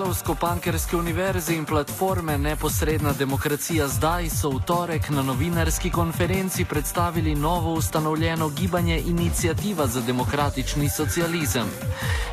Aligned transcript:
Delovsko-pankerske 0.00 0.96
univerze 0.96 1.54
in 1.54 1.64
platforme 1.64 2.38
Neposredna 2.38 3.12
demokracija 3.12 3.88
zdaj 3.88 4.30
so 4.30 4.48
v 4.50 4.60
torek 4.64 5.10
na 5.10 5.22
novinarski 5.22 5.90
konferenci 5.90 6.64
predstavili 6.64 7.34
novo 7.34 7.72
ustanovljeno 7.72 8.48
gibanje 8.48 9.02
Inicijativa 9.06 9.86
za 9.86 10.00
demokratični 10.00 10.88
socializem. 10.88 11.66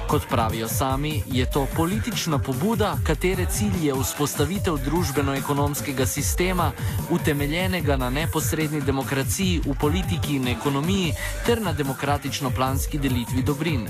Kot 0.07 0.27
pravijo 0.29 0.67
sami, 0.67 1.23
je 1.31 1.51
to 1.51 1.67
politična 1.75 2.39
pobuda, 2.39 2.97
katere 3.03 3.45
cilj 3.45 3.87
je 3.87 3.93
vzpostavitev 3.93 4.77
družbeno-ekonomskega 4.77 6.05
sistema, 6.05 6.71
utemeljenega 7.09 7.97
na 7.97 8.09
neposredni 8.09 8.81
demokraciji 8.81 9.61
v 9.65 9.75
politiki 9.79 10.35
in 10.35 10.47
ekonomiji 10.47 11.13
ter 11.45 11.61
na 11.61 11.73
demokratično-planski 11.73 12.99
delitvi 12.99 13.43
dobrin. 13.43 13.87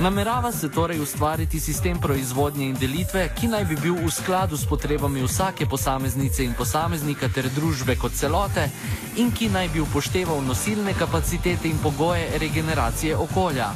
Namerava 0.00 0.52
se 0.52 0.70
torej 0.70 1.00
ustvariti 1.00 1.60
sistem 1.60 2.00
proizvodnje 2.00 2.66
in 2.66 2.74
delitve, 2.74 2.99
ki 3.08 3.48
naj 3.48 3.64
bi 3.64 3.76
bil 3.76 3.94
v 3.94 4.10
skladu 4.10 4.56
s 4.56 4.64
potrebami 4.64 5.22
vsake 5.22 5.66
posameznice 5.66 6.44
in 6.44 6.54
posameznika 6.54 7.28
ter 7.28 7.48
družbe 7.48 7.96
kot 7.96 8.12
celote 8.12 8.68
in 9.16 9.32
ki 9.32 9.48
naj 9.48 9.68
bi 9.68 9.80
upošteval 9.80 10.42
nosilne 10.44 10.94
kapacitete 10.94 11.68
in 11.68 11.78
pogoje 11.78 12.38
regeneracije 12.38 13.16
okolja. 13.16 13.72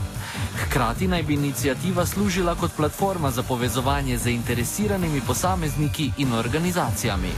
Hkrati 0.62 1.08
naj 1.08 1.22
bi 1.22 1.34
inicijativa 1.34 2.06
služila 2.06 2.54
kot 2.54 2.76
platforma 2.76 3.30
za 3.30 3.42
povezovanje 3.42 4.18
z 4.18 4.22
zainteresiranimi 4.22 5.20
posamezniki 5.26 6.10
in 6.18 6.32
organizacijami. 6.32 7.32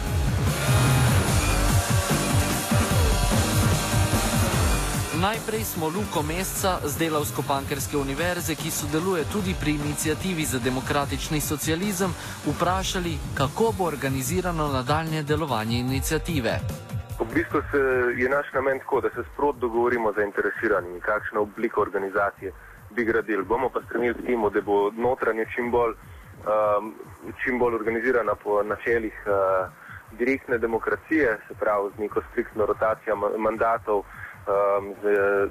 Najprej 5.16 5.64
smo 5.64 5.86
Luko 5.88 6.20
Mesca 6.22 6.76
z 6.84 6.92
Delavsko-Pankerske 7.00 7.96
univerze, 7.96 8.52
ki 8.52 8.70
sodeluje 8.70 9.24
tudi 9.32 9.54
pri 9.60 9.70
inicijativi 9.70 10.44
za 10.44 10.58
demokratični 10.58 11.40
socializem, 11.40 12.12
vprašali, 12.44 13.16
kako 13.38 13.72
bo 13.78 13.84
organizirano 13.84 14.68
nadaljne 14.68 15.22
delovanje 15.22 15.78
inicijative. 15.78 16.60
V 17.20 17.24
bistvu 17.34 17.62
se 17.70 17.80
je 18.20 18.28
naš 18.28 18.46
namen 18.54 18.78
tako, 18.78 19.00
da 19.00 19.08
se 19.10 19.24
sprot 19.32 19.56
dogovorimo 19.56 20.12
z 20.12 20.16
zainteresiranimi, 20.16 21.00
kakšna 21.00 21.40
oblika 21.40 21.80
organizacije 21.80 22.52
bi 22.90 23.04
gradili. 23.04 23.42
Bomo 23.44 23.68
pa 23.68 23.80
stremili 23.88 24.14
k 24.14 24.26
temu, 24.26 24.50
da 24.50 24.60
bo 24.60 24.90
notranje 24.90 25.46
čim 25.54 25.70
bolj, 25.70 25.92
um, 25.96 26.94
čim 27.44 27.58
bolj 27.58 27.74
organizirana 27.74 28.34
po 28.34 28.62
načelih 28.62 29.16
uh, 29.24 29.32
direktne 30.18 30.58
demokracije, 30.58 31.38
se 31.48 31.54
pravi 31.54 31.90
z 31.96 32.00
neko 32.00 32.20
striktno 32.30 32.66
rotacijo 32.66 33.16
mandatov 33.16 34.04
um, 34.46 34.94
z 35.02 35.06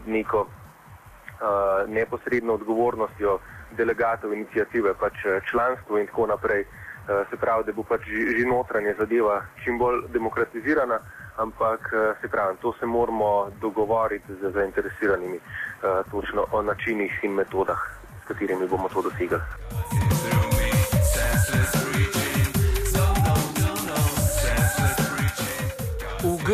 neko 0.06 0.42
uh, 0.42 1.90
neposredno 1.90 2.54
odgovornostjo 2.54 3.40
delegatov 3.78 4.34
inicijative, 4.34 4.94
pač 4.94 5.14
članstvo 5.52 6.00
in 6.00 6.08
tako 6.08 6.28
naprej. 6.28 6.62
Uh, 6.62 7.30
se 7.30 7.38
pravi, 7.38 7.64
da 7.64 7.72
bo 7.72 7.84
pač 7.84 8.02
že 8.10 8.46
notranje 8.48 8.96
zadeva 9.00 9.42
čim 9.64 9.78
bolj 9.78 10.08
demokratizirana, 10.14 11.00
ampak 11.38 11.92
uh, 11.94 12.18
se 12.22 12.28
pravi, 12.28 12.58
to 12.62 12.74
se 12.80 12.86
moramo 12.86 13.52
dogovoriti 13.62 14.34
z 14.42 14.52
zainteresiranimi 14.54 15.38
uh, 15.38 16.02
točno 16.12 16.46
o 16.52 16.62
načinih 16.62 17.20
in 17.24 17.32
metodah, 17.32 17.80
s 18.24 18.28
katerimi 18.28 18.68
bomo 18.68 18.90
to 18.90 19.02
dosegli. 19.02 20.05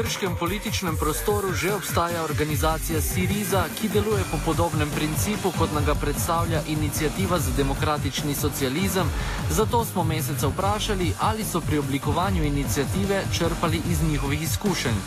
Grškem 0.01 0.35
političnem 0.35 0.95
prostoru 0.97 1.53
že 1.53 1.73
obstaja 1.73 2.23
organizacija 2.23 3.01
Siriza, 3.01 3.63
ki 3.78 3.89
deluje 3.94 4.23
po 4.31 4.38
podobnem 4.45 4.89
principu, 4.97 5.53
kot 5.59 5.69
nam 5.75 5.85
ga 5.85 5.94
predstavlja 5.94 6.59
inicijativa 6.67 7.38
za 7.38 7.51
demokratični 7.57 8.34
socializem. 8.34 9.07
Zato 9.50 9.85
smo 9.85 10.03
meseca 10.03 10.47
vprašali, 10.47 11.13
ali 11.29 11.44
so 11.44 11.61
pri 11.61 11.78
oblikovanju 11.78 12.41
inicijative 12.44 13.17
črpali 13.38 13.78
iz 13.91 14.00
njihovih 14.09 14.41
izkušenj. 14.44 14.97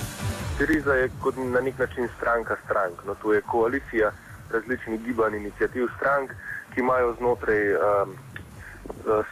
Siriza 0.58 0.94
je 0.94 1.10
kot 1.22 1.34
na 1.36 1.60
nek 1.60 1.78
način 1.78 2.08
stranka 2.16 2.56
strank. 2.64 2.94
No, 3.06 3.14
to 3.22 3.32
je 3.32 3.40
koalicija 3.40 4.12
različnih 4.52 5.00
gibanj, 5.02 5.34
inicijativ 5.36 5.88
strank, 5.96 6.30
ki 6.74 6.80
imajo 6.80 7.14
znotraj. 7.18 7.62
Um, 7.74 8.14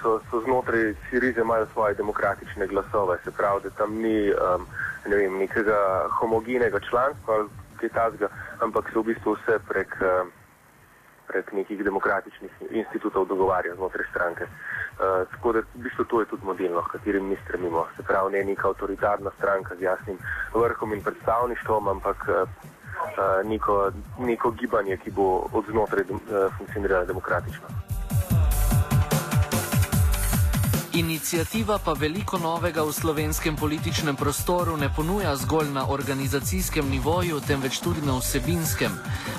So, 0.02 0.20
so 0.30 0.40
znotraj 0.44 0.94
Sirize 1.10 1.40
imajo 1.40 1.66
svoje 1.72 1.94
demokratične 1.94 2.66
glasove, 2.66 3.18
se 3.24 3.30
pravi, 3.30 3.60
da 3.64 3.70
tam 3.70 3.94
ni 3.94 4.32
um, 4.32 4.66
ne 5.06 5.16
vem, 5.16 5.38
nekega 5.38 6.08
homogenega 6.20 6.80
članstva 6.90 7.34
ali 7.34 7.48
kaj 7.80 7.88
takega, 7.88 8.28
ampak 8.60 8.90
se 8.92 8.98
v 8.98 9.02
bistvu 9.02 9.34
vse 9.34 9.58
prek, 9.68 9.96
prek 11.26 11.52
nekih 11.52 11.84
demokratičnih 11.84 12.52
institutov 12.70 13.26
dogovarja 13.26 13.74
znotraj 13.74 14.06
stranke. 14.10 14.46
Uh, 14.92 15.26
tako 15.30 15.52
da 15.52 15.60
v 15.74 15.82
bistvu 15.86 16.04
to 16.04 16.20
je 16.20 16.26
tudi 16.26 16.44
modelno, 16.46 16.80
v 16.80 16.92
katerem 16.92 17.28
mi 17.28 17.36
stremimo. 17.44 17.86
Se 17.96 18.02
pravi, 18.02 18.32
ne 18.32 18.44
neka 18.44 18.68
avtoritarna 18.68 19.30
stranka 19.38 19.74
z 19.76 19.82
jasnim 19.82 20.18
vrhom 20.54 20.92
in 20.94 21.02
predstavništvom, 21.02 21.88
ampak 21.88 22.28
uh, 22.28 22.48
neko, 23.44 23.90
neko 24.18 24.50
gibanje, 24.50 24.96
ki 24.96 25.10
bo 25.10 25.48
od 25.52 25.64
znotraj 25.70 26.04
uh, 26.10 26.20
funkcioniralo 26.58 27.04
demokratično. 27.04 27.91
Inicijativa 30.94 31.78
pa 31.84 31.92
veliko 31.96 32.36
novega 32.36 32.82
v 32.84 32.92
slovenskem 32.92 33.56
političnem 33.56 34.12
prostoru 34.16 34.76
ne 34.76 34.92
ponuja 34.96 35.32
zgolj 35.36 35.72
na 35.72 35.88
organizacijskem 35.88 36.84
nivoju, 36.84 37.40
temveč 37.40 37.80
tudi 37.80 38.04
na 38.04 38.18
vsebinskem. 38.20 38.92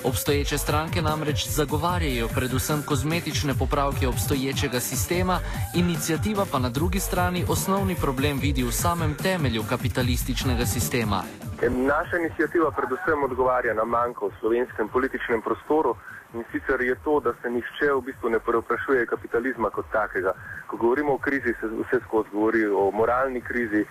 Obstoječe 0.04 0.58
stranke 0.58 1.02
namreč 1.02 1.46
zagovarjajo 1.48 2.28
predvsem 2.28 2.82
kozmetične 2.82 3.54
popravke 3.54 4.08
obstoječega 4.08 4.80
sistema, 4.80 5.40
inicijativa 5.76 6.46
pa 6.52 6.60
na 6.60 6.70
drugi 6.70 7.00
strani 7.00 7.46
osnovni 7.50 7.96
problem 7.96 8.40
vidi 8.40 8.64
v 8.64 8.72
samem 8.72 9.14
temelju 9.14 9.64
kapitalističnega 9.70 10.66
sistema. 10.66 11.24
Naša 11.70 12.18
inicijativa 12.18 12.72
predvsem 12.72 13.24
odgovarja 13.24 13.74
na 13.74 13.86
manjko 13.86 14.28
v 14.28 14.34
slovenskem 14.40 14.90
političnem 14.90 15.42
prostoru. 15.42 15.96
In 16.34 16.44
sicer 16.52 16.82
je 16.82 16.96
to, 17.04 17.20
da 17.20 17.34
se 17.42 17.50
nišče 17.50 17.92
v 17.94 18.02
bistvu 18.02 18.30
ne 18.30 18.40
preoprašuje 18.40 19.06
kapitalizma 19.06 19.70
kot 19.70 19.86
takega. 19.92 20.34
Ko 20.68 20.78
govorimo 20.78 21.14
o 21.14 21.18
krizi, 21.18 21.54
se 21.60 21.68
vse 21.68 22.00
skozi 22.06 22.30
govori 22.34 22.66
o 22.66 22.90
moralni 22.92 23.42
krizi, 23.42 23.86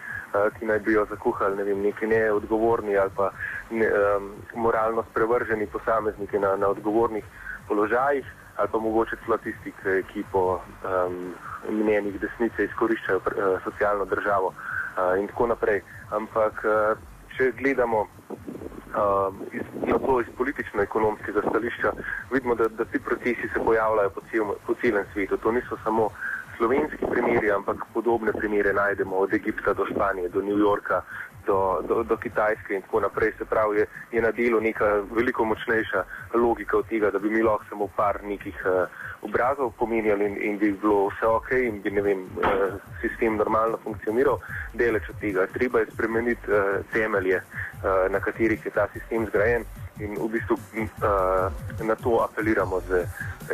ki 0.59 0.67
naj 0.67 0.79
bi 0.79 0.93
jo 0.93 1.05
zakuhali 1.11 1.57
ne 1.57 1.65
vem, 1.65 1.83
neki 1.83 2.07
neodgovorni 2.07 2.97
ali 2.99 3.11
pa 3.17 3.31
ne, 3.71 3.87
um, 3.87 4.31
moralno 4.55 5.05
sprevrženi 5.11 5.67
posamezniki 5.67 6.39
na, 6.39 6.57
na 6.57 6.69
odgovornih 6.69 7.25
položajih, 7.69 8.27
ali 8.57 8.69
pa 8.73 8.79
mogoče 8.79 9.17
celo 9.25 9.37
tisti, 9.37 9.73
ki 10.13 10.25
po 10.33 10.59
um, 10.59 11.35
mnenjih 11.69 12.21
desnice 12.21 12.65
izkoriščajo 12.65 13.19
uh, 13.19 13.63
socialno 13.65 14.05
državo 14.05 14.55
uh, 14.55 15.21
in 15.21 15.29
tako 15.29 15.47
naprej. 15.53 15.83
Ampak 16.11 16.65
uh, 16.65 16.99
če 17.37 17.53
gledamo 17.61 18.07
uh, 18.33 19.35
iz, 19.53 19.63
na 19.87 19.99
to 19.99 20.21
iz 20.21 20.27
politično-ekonomskega 20.37 21.43
stališča, 21.49 21.93
vidimo, 22.33 22.55
da, 22.55 22.69
da 22.69 22.85
ti 22.85 22.99
procesi 22.99 23.49
se 23.55 23.61
pojavljajo 23.65 24.11
po, 24.11 24.21
cel, 24.31 24.45
po 24.67 24.75
celem 24.75 25.05
svetu. 25.13 25.37
To 25.37 25.53
niso 25.53 25.77
samo 25.85 26.09
slovenski 26.57 27.05
primeri, 27.11 27.51
ampak 27.51 27.77
podobne 27.95 28.33
primere 28.33 28.73
najdemo 28.73 29.17
od 29.17 29.35
Egipta 29.35 29.73
do 29.73 29.87
Španije, 29.87 30.29
do 30.29 30.43
New 30.43 30.59
Yorka, 30.59 31.03
do, 31.47 31.83
do, 31.89 32.03
do 32.03 32.17
Kitajske 32.17 32.75
in 32.75 32.83
tako 32.83 33.01
naprej. 33.01 33.33
Se 33.39 33.45
pravi, 33.45 33.79
je, 33.79 33.87
je 34.13 34.23
na 34.23 34.31
delu 34.31 34.61
neka 34.61 35.03
veliko 35.11 35.45
močnejša 35.45 36.05
logika 36.35 36.77
od 36.77 36.89
tega, 36.89 37.11
da 37.11 37.19
bi 37.19 37.31
mi 37.31 37.43
lahko 37.43 37.65
samo 37.69 37.89
par 37.97 38.21
nekih 38.25 38.57
uh, 38.67 38.89
obrazov 39.23 39.73
pomenjali 39.79 40.27
in, 40.27 40.37
in 40.43 40.59
bi 40.59 40.73
bilo 40.73 41.09
vse 41.09 41.27
ok 41.27 41.51
in 41.53 41.83
bi 41.83 41.91
vem, 41.91 42.25
uh, 42.25 42.75
sistem 43.01 43.37
normalno 43.37 43.79
funkcioniral. 43.85 44.39
Deleč 44.75 45.09
od 45.11 45.21
tega. 45.21 45.47
Treba 45.47 45.81
je 45.81 45.91
spremeniti 45.93 46.51
uh, 46.51 46.85
temelje, 46.93 47.37
uh, 47.37 48.11
na 48.11 48.21
katerih 48.21 48.65
je 48.65 48.71
ta 48.71 48.89
sistem 48.93 49.27
zgrajen 49.27 49.65
in 50.01 50.17
v 50.17 50.29
bistvu 50.33 50.57
uh, 50.57 51.87
na 51.87 51.95
to 51.95 52.19
apeliramo 52.25 52.81
z, 52.89 53.07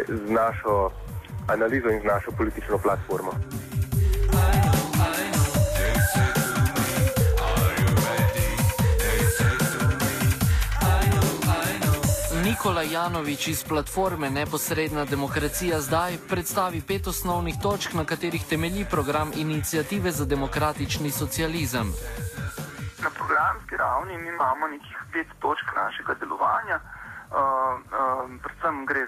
z 0.09 0.31
našo 0.31 0.91
analizo 1.49 1.89
in 1.89 2.01
z 2.01 2.05
našo 2.05 2.31
politično 2.37 2.79
platformo. 2.79 3.33
Nikola 12.59 12.83
Janovič 12.83 13.55
iz 13.55 13.63
platforme 13.63 14.31
Neposredna 14.35 15.05
demokracija 15.07 15.79
zdaj 15.81 16.19
predstavi 16.31 16.81
pet 16.89 17.07
osnovnih 17.07 17.55
točk, 17.63 17.95
na 17.95 18.03
katerih 18.05 18.43
temelji 18.51 18.83
program 18.91 19.31
inicijative 19.37 20.11
za 20.11 20.25
demokratični 20.27 21.11
socializem. 21.11 21.87
Na 23.05 23.11
programski 23.19 23.77
ravni 23.77 24.19
mi 24.19 24.29
imamo 24.29 24.69
nekih 24.75 24.97
pet 25.13 25.29
točk 25.39 25.67
našega 25.77 26.15
delovanja. 26.21 26.81
Uh, 26.83 27.39
uh, 27.39 28.27
predvsem 28.43 28.87
gre 28.87 29.07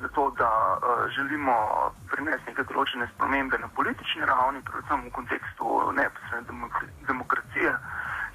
za 0.00 0.08
to, 0.08 0.32
da 0.40 0.48
uh, 0.48 1.04
želimo 1.16 1.56
prinesti 2.10 2.48
neke 2.48 2.64
določene 2.72 3.10
spremembe 3.12 3.60
na 3.60 3.68
politični 3.76 4.24
ravni, 4.24 4.64
predvsem 4.64 5.04
v 5.04 5.12
kontekstu 5.12 5.92
neposredne 6.00 6.68
demokracije 7.12 7.76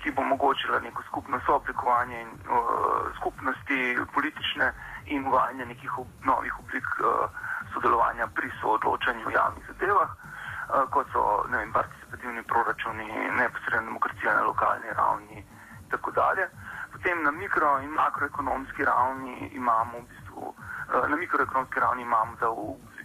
ki 0.01 0.11
bo 0.11 0.21
omogočila 0.21 0.79
neko 0.79 1.03
skupno 1.07 1.39
sooblikovanje 1.45 2.21
in, 2.21 2.29
uh, 2.47 3.11
skupnosti 3.17 3.97
politične 4.13 4.73
in 5.05 5.27
uvajanje 5.27 5.65
nekih 5.65 5.97
ob, 5.99 6.07
novih 6.23 6.59
oblik 6.59 6.87
uh, 6.99 7.29
sodelovanja 7.73 8.27
pri 8.27 8.51
soodločanju 8.61 9.27
v 9.27 9.33
javnih 9.33 9.63
zadevah, 9.67 10.11
uh, 10.11 10.89
kot 10.89 11.07
so 11.11 11.45
vem, 11.51 11.71
participativni 11.71 12.43
proračuni, 12.43 13.07
neposredna 13.37 13.85
demokracija 13.89 14.35
na 14.35 14.43
lokalni 14.43 14.93
ravni 14.97 15.37
in 15.81 15.89
tako 15.89 16.11
dalje. 16.11 16.49
Potem 16.91 17.23
na 17.23 17.31
mikro 17.31 17.79
in 17.79 17.89
makroekonomski 17.89 18.85
ravni 18.85 19.51
imamo 19.53 19.99
v 19.99 20.07
bistvu, 20.09 20.53
uh, 20.53 21.09
na 21.09 21.15
mikroekonomski 21.15 21.79
ravni 21.79 22.01
imamo 22.01 22.35
za 22.39 22.49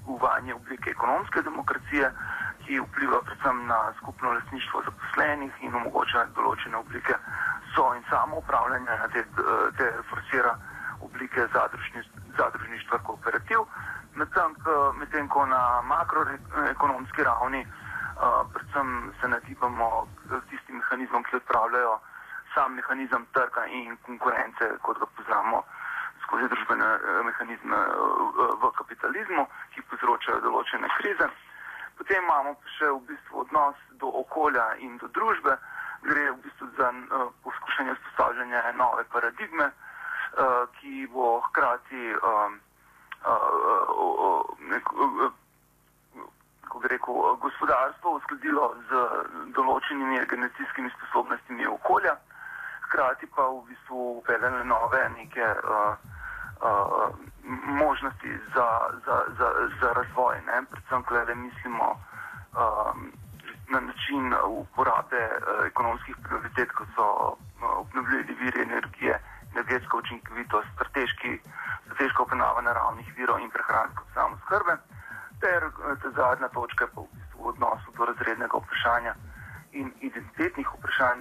uvajanje 0.07 0.55
oblike 0.55 0.91
ekonomske 0.91 1.43
demokracije, 1.43 2.13
ki 2.67 2.81
vpliva 2.81 3.21
predvsem 3.23 3.67
na 3.67 3.93
skupno 3.99 4.33
lasništvo 4.33 4.83
zaposlenih 4.85 5.53
in 5.61 5.75
omogoča 5.75 6.25
določene 6.37 6.77
oblike 6.77 7.17
so 7.75 7.95
in 7.95 8.05
samo 8.11 8.41
upravljanja, 8.41 9.09
te, 9.13 9.25
te 9.79 9.91
forsira 10.11 10.55
oblike 11.01 11.47
zadružništva 12.39 12.99
kooperativ. 13.07 13.67
Medtem, 14.15 14.57
medtem 14.99 15.29
ko 15.29 15.47
na 15.47 15.83
makroekonomski 15.83 17.23
ravni 17.23 17.67
predvsem 18.53 19.13
se 19.21 19.29
natipamo 19.29 20.07
tistim 20.51 20.77
mehanizmom, 20.77 21.25
ki 21.25 21.37
odpravljajo 21.37 21.99
sam 22.55 22.75
mehanizem 22.75 23.27
trga 23.33 23.67
in 23.67 23.97
konkurence, 24.07 24.71
kot 24.83 24.99
ga 24.99 25.07
poznamo 25.17 25.63
skozi 26.23 26.49
družbene 26.49 26.89
mehanizme 27.25 27.81
v 28.63 28.71
kapitalizmu, 28.79 29.47
ki 29.75 29.83
povzročajo 29.91 30.41
določene 30.47 30.89
krize. 30.99 31.29
Potem 31.99 32.25
imamo 32.25 32.57
še 32.77 32.91
v 32.91 33.01
bistvu 33.09 33.45
odnos 33.45 33.79
do 34.03 34.11
okolja 34.23 34.67
in 34.83 34.97
do 34.99 35.09
družbe, 35.15 35.57
gre 36.03 36.25
v 36.33 36.39
bistvu 36.45 36.69
za 36.79 36.91
uh, 36.91 37.29
poskušanje 37.45 37.95
vzpostavljanja 37.95 38.73
nove 38.79 39.05
paradigme, 39.13 39.71
uh, 39.71 40.67
ki 40.79 41.07
bo 41.13 41.41
hkrati, 41.49 42.15
um, 42.19 42.59
uh, 43.25 44.43
nek, 44.73 44.91
kako 46.65 46.83
bi 46.83 46.89
rekel, 46.89 47.37
gospodarstvo 47.47 48.17
uskladilo 48.19 48.67
z 48.91 49.05
določenimi 49.57 50.25
generacijskimi 50.27 50.91
sposobnostmi 50.99 51.71
okolja, 51.79 52.19
hkrati 52.89 53.31
pa 53.37 53.47
v 53.49 53.63
bistvu 53.71 54.11
upeljale 54.19 54.65
nove 54.67 55.07
neke. 55.17 55.55
Uh, 55.63 56.14
uh, 56.61 57.15
možnosti 57.67 58.31
za, 58.55 58.69
za, 59.07 59.17
za, 59.39 59.49
za 59.81 59.93
razvoj. 59.93 60.37
Ne? 60.47 60.63
Predvsem, 60.71 61.03
ko 61.03 61.15
mislimo 61.35 61.87
um, 61.93 63.13
na 63.69 63.81
način 63.81 64.35
uporabe 64.47 65.23
uh, 65.31 65.67
ekonomskih 65.67 66.17
prioritet, 66.23 66.73
kot 66.73 66.89
so 66.97 67.07
uh, 67.29 67.37
obnovljivi 67.79 68.35
viri 68.41 68.63
energije, 68.63 69.21
energetska 69.53 69.97
učinkovitost, 69.97 70.69
strateški, 70.75 71.39
strateško 71.85 72.23
obnava 72.23 72.61
naravnih 72.61 73.13
virov 73.17 73.41
in 73.41 73.51
prehransko 73.51 74.05
samo 74.15 74.37
skrbe. 74.45 74.77
Ter 75.41 75.63
ta 76.03 76.11
zadnja 76.11 76.49
točka 76.49 76.87
pa 76.95 77.01
v 77.01 77.07
bistvu 77.13 77.45
v 77.45 77.49
odnosu 77.49 77.93
do 77.97 78.05
razrednega 78.05 78.57
vprašanja 78.59 79.15
in 79.73 79.93
identitetnih 80.01 80.69
vprašanj, 80.75 81.21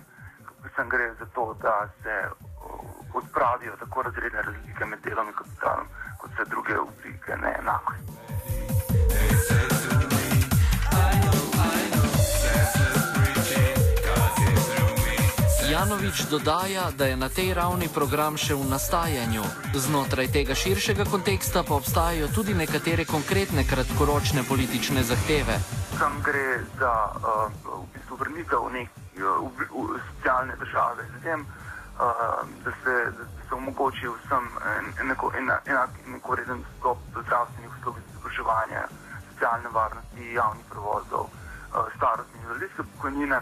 predvsem 0.61 0.89
gre 0.89 1.13
za 1.19 1.25
to, 1.35 1.53
da 1.61 1.89
se 2.03 2.15
odpravijo 3.13 3.75
tako 3.79 4.01
razredne 4.01 4.41
razlike 4.41 4.85
med 4.85 4.99
delom 5.03 5.27
in 5.27 5.33
kapitalom, 5.33 5.87
kot 6.17 6.31
vse 6.31 6.49
druge 6.49 6.79
oblike 6.79 7.37
neenakosti. 7.43 8.13
Janovič 15.73 16.29
dodaja, 16.29 16.91
da 16.97 17.05
je 17.05 17.17
na 17.17 17.29
tej 17.29 17.53
ravni 17.57 17.87
program 17.89 18.37
še 18.37 18.53
v 18.53 18.61
nastajanju. 18.69 19.41
Znotraj 19.73 20.29
tega 20.29 20.53
širšega 20.53 21.05
konteksta 21.09 21.63
pa 21.65 21.73
obstajajo 21.73 22.29
tudi 22.29 22.53
nekatere 22.53 23.05
konkretne 23.09 23.65
kratkoročne 23.65 24.45
politične 24.45 25.01
zahteve. 25.01 25.57
Tam 25.97 26.21
gre 26.21 26.61
za 26.77 26.93
uh, 26.93 27.49
v 27.65 27.89
bistvu 27.95 28.21
vrnitev 28.21 28.69
nek, 28.69 28.93
uh, 29.17 29.97
socialne 30.13 30.55
države 30.61 31.09
ljudem, 31.99 32.63
da 32.63 32.71
se, 32.71 33.11
da 33.11 33.25
se 33.49 33.55
omogoči 33.55 34.07
vsem 34.07 34.49
enako, 35.01 35.31
enak, 35.37 35.61
enako 36.05 36.35
reden 36.35 36.63
dostop 36.63 36.97
do 37.13 37.21
zdravstvenih 37.21 37.69
uslug, 37.77 37.95
izobraževanja, 38.09 38.87
socialne 39.33 39.69
varnosti, 39.73 40.33
javnih 40.33 40.65
prevozov, 40.69 41.29
starostne 41.95 42.39
in 42.39 42.43
invalidske 42.43 42.83
pokojnine. 42.83 43.41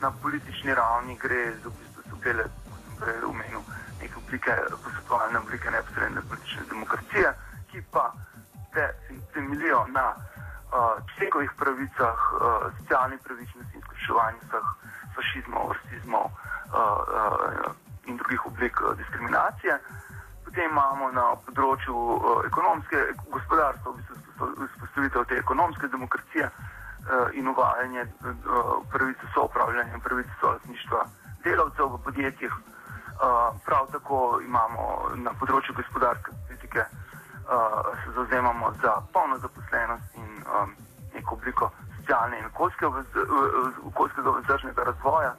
Na 0.00 0.10
politični 0.22 0.74
ravni 0.74 1.16
gre 1.18 1.52
za 1.62 1.68
v 1.68 1.72
bistvu 1.78 2.02
supele, 2.10 2.44
kot 2.70 2.78
sem 2.86 2.96
prej 3.00 3.24
omenil, 3.26 3.62
neke 4.00 4.14
oblike, 4.16 4.54
posvetovalne 4.84 5.38
oblike 5.38 5.70
neposredne 5.70 6.22
politične 6.28 6.62
demokracije, 6.70 7.32
ki 7.70 7.82
pa 7.90 8.12
te 8.74 8.86
temeljijo 9.34 9.86
na 9.90 10.14
uh, 10.14 11.02
človekovih 11.14 11.50
pravicah, 11.58 12.18
uh, 12.30 12.70
socialni 12.78 13.18
pravičnosti 13.26 13.74
in 13.74 13.82
skrševanju 13.82 14.38
vseh 14.46 14.70
fašizmov, 15.16 15.74
rasizmov. 15.74 16.30
Uh, 16.30 16.78
uh, 16.78 17.77
in 18.08 18.16
drugih 18.16 18.46
oblik 18.46 18.80
eh, 18.80 18.96
diskriminacije. 18.96 19.78
Potem 20.44 20.70
imamo 20.70 21.10
na 21.12 21.24
področju 21.44 21.94
uh, 21.94 22.38
ekonomske 22.48 22.96
gospodarstva, 23.28 23.90
v 23.92 23.96
bistvu 23.98 24.68
vzpostavitev 24.70 25.26
te 25.28 25.36
ekonomske 25.36 25.90
demokracije 25.92 26.46
uh, 26.48 27.28
in 27.36 27.50
uvajanje 27.52 28.06
pravice 28.92 29.28
soupravljanja 29.34 29.92
in 29.92 30.00
pravice 30.00 30.32
solasništva 30.40 31.02
delavcev 31.44 31.92
v 31.92 32.00
podjetjih. 32.06 32.56
Prav 33.66 33.88
tako 33.92 34.40
imamo 34.46 34.82
na 35.18 35.32
področju 35.40 35.74
gospodarske 35.74 36.32
politike, 36.46 36.84
se 38.04 38.12
zauzemamo 38.14 38.70
za 38.82 38.92
polno 39.12 39.38
zaposlenost 39.42 40.14
in 40.22 40.28
neko 41.14 41.34
obliko 41.34 41.70
socialne 41.96 42.38
in 42.38 42.46
okoljskega 42.46 44.30
vzdržnega 44.38 44.84
razvoja. 44.92 45.34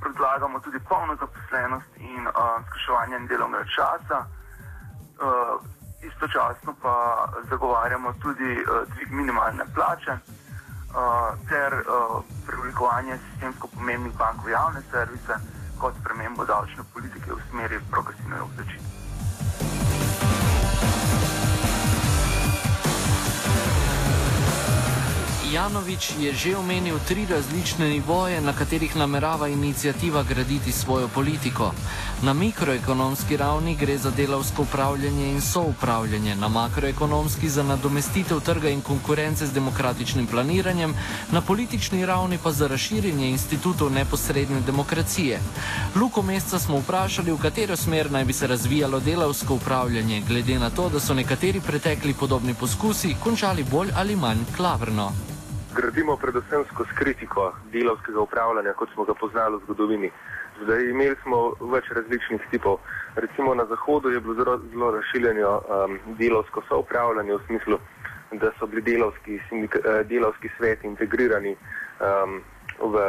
Predlagamo 0.00 0.60
tudi 0.60 0.78
polno 0.88 1.16
zaposlenost 1.16 1.96
in 1.96 2.26
uh, 2.26 2.32
skrajševanje 2.66 3.26
delovnega 3.28 3.64
časa. 3.76 4.18
Uh, 5.16 5.60
istočasno 6.02 6.74
pa 6.82 7.26
zagovarjamo 7.50 8.12
tudi 8.12 8.50
uh, 8.62 8.88
dvig 8.94 9.10
minimalne 9.10 9.64
plače 9.74 10.12
uh, 10.12 11.48
ter 11.48 11.72
uh, 11.74 12.22
preoblikovanje 12.46 13.18
sistemsko 13.18 13.68
pomembnih 13.74 14.12
bankov 14.18 14.50
javne 14.50 14.82
servise 14.90 15.34
kot 15.80 15.94
spremembo 16.00 16.44
davčne 16.44 16.84
politike 16.92 17.32
v 17.32 17.40
smeri 17.50 17.80
progresivne 17.90 18.40
obdavčitve. 18.40 18.85
Janovič 25.46 26.18
je 26.18 26.34
že 26.34 26.58
omenil 26.58 26.98
tri 27.06 27.22
različne 27.22 27.86
nivoje, 27.86 28.40
na 28.40 28.52
katerih 28.52 28.96
namerava 28.96 29.48
inicijativa 29.48 30.22
graditi 30.22 30.72
svojo 30.72 31.08
politiko. 31.08 31.70
Na 32.22 32.32
mikroekonomski 32.32 33.36
ravni 33.36 33.76
gre 33.76 33.98
za 33.98 34.10
delavsko 34.10 34.62
upravljanje 34.62 35.30
in 35.30 35.40
soupravljanje, 35.40 36.34
na 36.36 36.48
makroekonomski 36.48 37.48
za 37.48 37.62
nadomestitev 37.62 38.40
trga 38.40 38.68
in 38.68 38.82
konkurence 38.82 39.46
z 39.46 39.52
demokratičnim 39.52 40.26
planiranjem, 40.26 40.94
na 41.30 41.40
politični 41.40 42.06
ravni 42.06 42.38
pa 42.42 42.52
za 42.52 42.66
razširjenje 42.66 43.28
institutov 43.30 43.92
neposredne 43.92 44.60
demokracije. 44.60 45.40
Luko 45.94 46.22
Mesca 46.22 46.58
smo 46.58 46.78
vprašali, 46.78 47.32
v 47.32 47.38
katero 47.38 47.76
smer 47.76 48.10
naj 48.10 48.24
bi 48.24 48.32
se 48.32 48.46
razvijalo 48.46 49.00
delavsko 49.00 49.54
upravljanje, 49.54 50.22
glede 50.28 50.58
na 50.58 50.70
to, 50.70 50.88
da 50.88 51.00
so 51.00 51.14
nekateri 51.14 51.60
pretekli 51.60 52.14
podobni 52.14 52.54
poskusi 52.54 53.14
končali 53.22 53.64
bolj 53.64 53.94
ali 53.94 54.16
manj 54.16 54.42
klavrno 54.56 55.12
gradimo 55.76 56.16
predvsem 56.16 56.64
skozi 56.72 56.90
kritiko 56.94 57.52
delovskega 57.72 58.20
upravljanja, 58.20 58.72
kot 58.72 58.88
smo 58.94 59.04
ga 59.04 59.14
poznali 59.14 59.56
v 59.56 59.64
zgodovini. 59.64 60.10
Zdaj 60.62 60.90
imeli 60.90 61.16
smo 61.22 61.38
več 61.72 61.90
različnih 61.98 62.46
tipov. 62.50 62.78
Recimo 63.16 63.54
na 63.54 63.66
Zahodu 63.68 64.10
je 64.10 64.20
bilo 64.20 64.34
zelo, 64.34 64.58
zelo 64.72 64.90
razšiljeno 64.96 65.50
um, 65.58 65.98
delovsko 66.18 66.62
soupravljanje 66.68 67.34
v 67.34 67.40
smislu, 67.46 67.78
da 68.32 68.52
so 68.58 68.66
bili 68.66 68.82
delovski, 68.82 69.40
uh, 69.52 70.00
delovski 70.08 70.48
svet 70.56 70.84
integrirani 70.84 71.52
um, 71.56 72.40
v, 72.92 73.04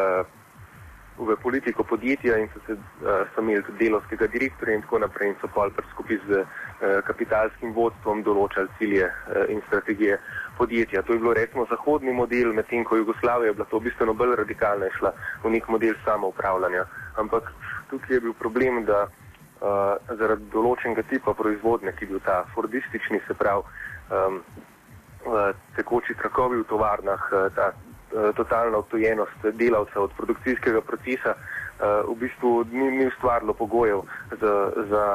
v 1.17 1.37
politiko 1.43 1.83
podjetja 1.83 2.37
in 2.37 2.51
so, 2.53 2.59
se, 2.67 2.73
uh, 2.73 3.23
so 3.35 3.41
imeli 3.41 3.63
tudi 3.63 3.85
delovskega 3.85 4.27
direktorja 4.27 4.75
in 4.75 4.83
tako 4.83 4.99
naprej 5.05 5.31
in 5.31 5.39
so 5.41 5.47
pol 5.55 5.71
skupaj 5.93 6.19
z 6.27 6.43
uh, 6.43 6.99
kapitalskim 7.07 7.71
vodstvom 7.73 8.27
določali 8.27 8.67
cilje 8.81 9.07
uh, 9.07 9.47
in 9.47 9.63
strategije 9.71 10.19
podjetja. 10.57 11.01
To 11.01 11.13
je 11.13 11.19
bilo 11.19 11.33
recimo 11.33 11.65
zahodni 11.69 12.13
model, 12.13 12.53
medtem 12.53 12.83
ko 12.83 12.97
Jugoslavija 12.97 13.47
je 13.47 13.53
bila 13.53 13.65
to 13.65 13.79
bistveno 13.79 14.13
bolj 14.13 14.35
radikalna 14.35 14.85
in 14.85 14.97
šla 14.97 15.13
v 15.43 15.53
nek 15.55 15.67
model 15.67 15.93
samoupravljanja. 16.05 16.85
Ampak 17.15 17.51
tukaj 17.89 18.15
je 18.15 18.21
bil 18.21 18.33
problem, 18.33 18.85
da 18.85 19.07
uh, 19.07 20.15
zaradi 20.19 20.49
določenega 20.53 21.05
tipa 21.09 21.33
proizvodnje, 21.33 21.93
ki 21.97 22.05
je 22.05 22.13
bil 22.13 22.23
ta 22.25 22.43
fordistični, 22.55 23.21
se 23.27 23.33
pravi 23.33 23.63
um, 23.63 24.41
uh, 25.25 25.51
tekoči 25.77 26.17
trakovi 26.21 26.61
v 26.61 26.67
tovarnah, 26.69 27.29
uh, 27.31 27.47
ta 27.55 27.71
uh, 27.73 28.33
totalna 28.37 28.81
odtojenost 28.83 29.47
delavca 29.53 30.01
od 30.01 30.17
produkcijskega 30.17 30.81
procesa, 30.81 31.35
uh, 31.37 32.03
v 32.11 32.17
bistvu 32.25 32.65
ni, 32.71 32.91
ni 32.99 33.07
ustvarilo 33.07 33.53
pogojev 33.53 34.03
za, 34.41 34.53
za 34.89 35.05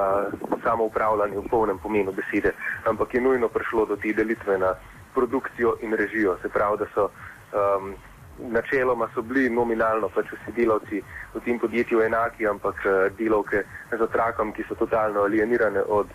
samoupravljanje 0.65 1.39
v 1.39 1.49
polnem 1.51 1.79
pomenu 1.79 2.13
besede, 2.13 2.55
ampak 2.87 3.15
je 3.15 3.21
nujno 3.21 3.49
prišlo 3.49 3.87
do 3.87 3.97
te 3.97 4.13
delitve 4.17 4.59
na 4.59 4.75
produkcijo 5.15 5.77
in 5.81 5.95
režijo. 5.97 6.37
Se 6.43 6.49
pravi, 6.49 6.79
da 6.79 6.87
so 6.95 7.11
um, 7.53 7.95
načeloma 8.39 9.09
so 9.15 9.23
bili 9.23 9.51
nominalno 9.51 10.09
pač 10.09 10.33
vsi 10.33 10.53
delavci 10.57 11.03
v 11.35 11.41
tem 11.45 11.59
podjetju 11.59 12.01
enaki, 12.03 12.47
ampak 12.47 12.77
uh, 12.85 13.09
delavke 13.19 13.65
z 13.91 14.01
otrakom, 14.01 14.53
ki 14.53 14.65
so 14.69 14.75
totalno 14.75 15.25
alienirane 15.25 15.83
od 15.83 16.09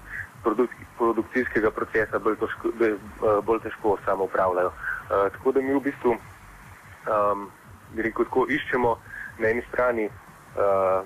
produk 0.44 0.72
produkcijskega 0.98 1.72
procesa, 1.72 2.20
bolj, 2.20 2.38
toško, 2.42 2.74
uh, 2.74 3.46
bolj 3.46 3.62
težko 3.66 3.98
samo 4.06 4.24
upravljajo. 4.24 4.72
Uh, 4.72 5.30
tako 5.38 5.52
da 5.52 5.62
mi 5.62 5.74
v 5.74 5.84
bistvu 5.90 6.18
um, 6.18 7.48
rekel, 7.96 8.26
tako, 8.26 8.48
iščemo 8.50 8.98
na 9.40 9.50
eni 9.50 9.62
strani 9.70 10.10
uh, 10.10 11.06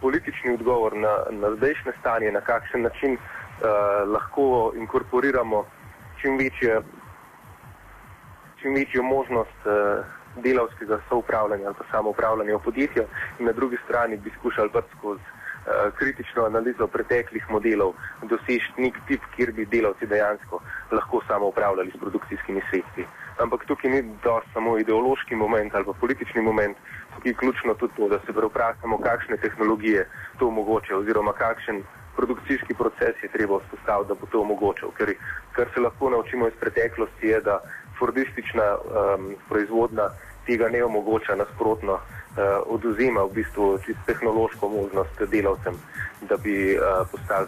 politični 0.00 0.54
odgovor 0.54 0.96
na, 0.96 1.14
na 1.30 1.54
zdajšnje 1.56 1.92
stanje, 2.00 2.32
na 2.32 2.40
kakšen 2.40 2.82
način 2.82 3.16
uh, 3.16 4.08
lahko 4.08 4.72
inkorporiramo 4.76 5.64
čim 6.20 6.36
večje 6.36 6.80
čim 8.60 8.74
večjo 8.74 9.02
možnost 9.02 9.60
uh, 9.64 9.72
delavskega 10.44 11.00
soupravljanja 11.08 11.66
ali 11.66 11.74
pa 11.78 11.84
samoupravljanja 11.90 12.56
v 12.56 12.62
podjetju 12.64 13.04
in 13.38 13.46
na 13.46 13.52
drugi 13.52 13.76
strani 13.84 14.16
bi 14.16 14.30
skušali 14.38 14.70
pač 14.72 14.84
skozi 14.98 15.20
uh, 15.20 15.94
kritično 15.98 16.44
analizo 16.44 16.86
preteklih 16.86 17.50
modelov 17.50 17.94
doseči 18.22 18.72
nek 18.76 18.98
tip, 19.08 19.22
kjer 19.36 19.52
bi 19.52 19.66
delavci 19.66 20.06
dejansko 20.06 20.60
lahko 20.92 21.22
samoupravljali 21.28 21.92
s 21.94 22.00
produkcijskimi 22.00 22.62
sredstvi. 22.70 23.06
Ampak 23.38 23.64
tukaj 23.64 23.90
ni 23.90 24.02
dost 24.24 24.46
samo 24.52 24.78
ideološki 24.78 25.36
moment 25.36 25.74
ali 25.74 26.00
politični 26.00 26.42
moment, 26.42 26.76
tukaj 27.14 27.30
je 27.30 27.34
ključno 27.34 27.74
tudi 27.74 27.94
to, 27.96 28.08
da 28.08 28.18
se 28.18 28.32
vprašamo, 28.32 28.98
kakšne 28.98 29.36
tehnologije 29.36 30.08
to 30.38 30.48
omogočajo 30.48 31.00
oziroma 31.00 31.32
kakšen 31.32 31.82
produkcijski 32.16 32.74
proces 32.74 33.14
je 33.22 33.28
treba 33.32 33.58
vzpostaviti, 33.58 34.08
da 34.08 34.14
bo 34.14 34.26
to 34.32 34.40
omogočal. 34.40 34.90
Ker 34.98 35.14
kar 35.52 35.66
se 35.74 35.80
lahko 35.80 36.10
naučimo 36.10 36.48
iz 36.48 36.54
preteklosti 36.60 37.26
je, 37.26 37.40
da 37.40 37.60
fordistična 37.98 38.76
um, 38.76 39.34
proizvodnja 39.48 40.08
tega 40.46 40.68
ne 40.68 40.84
omogoča, 40.84 41.34
nasprotno 41.34 41.92
uh, 41.92 42.00
oduzema 42.66 43.22
v 43.22 43.34
bistvu 43.34 43.78
čisto 43.86 44.02
tehnološko 44.06 44.68
možnost 44.68 45.22
delavcem, 45.30 45.74
da 46.28 46.36
bi 46.36 46.76
uh, 46.76 46.82
postali 47.12 47.46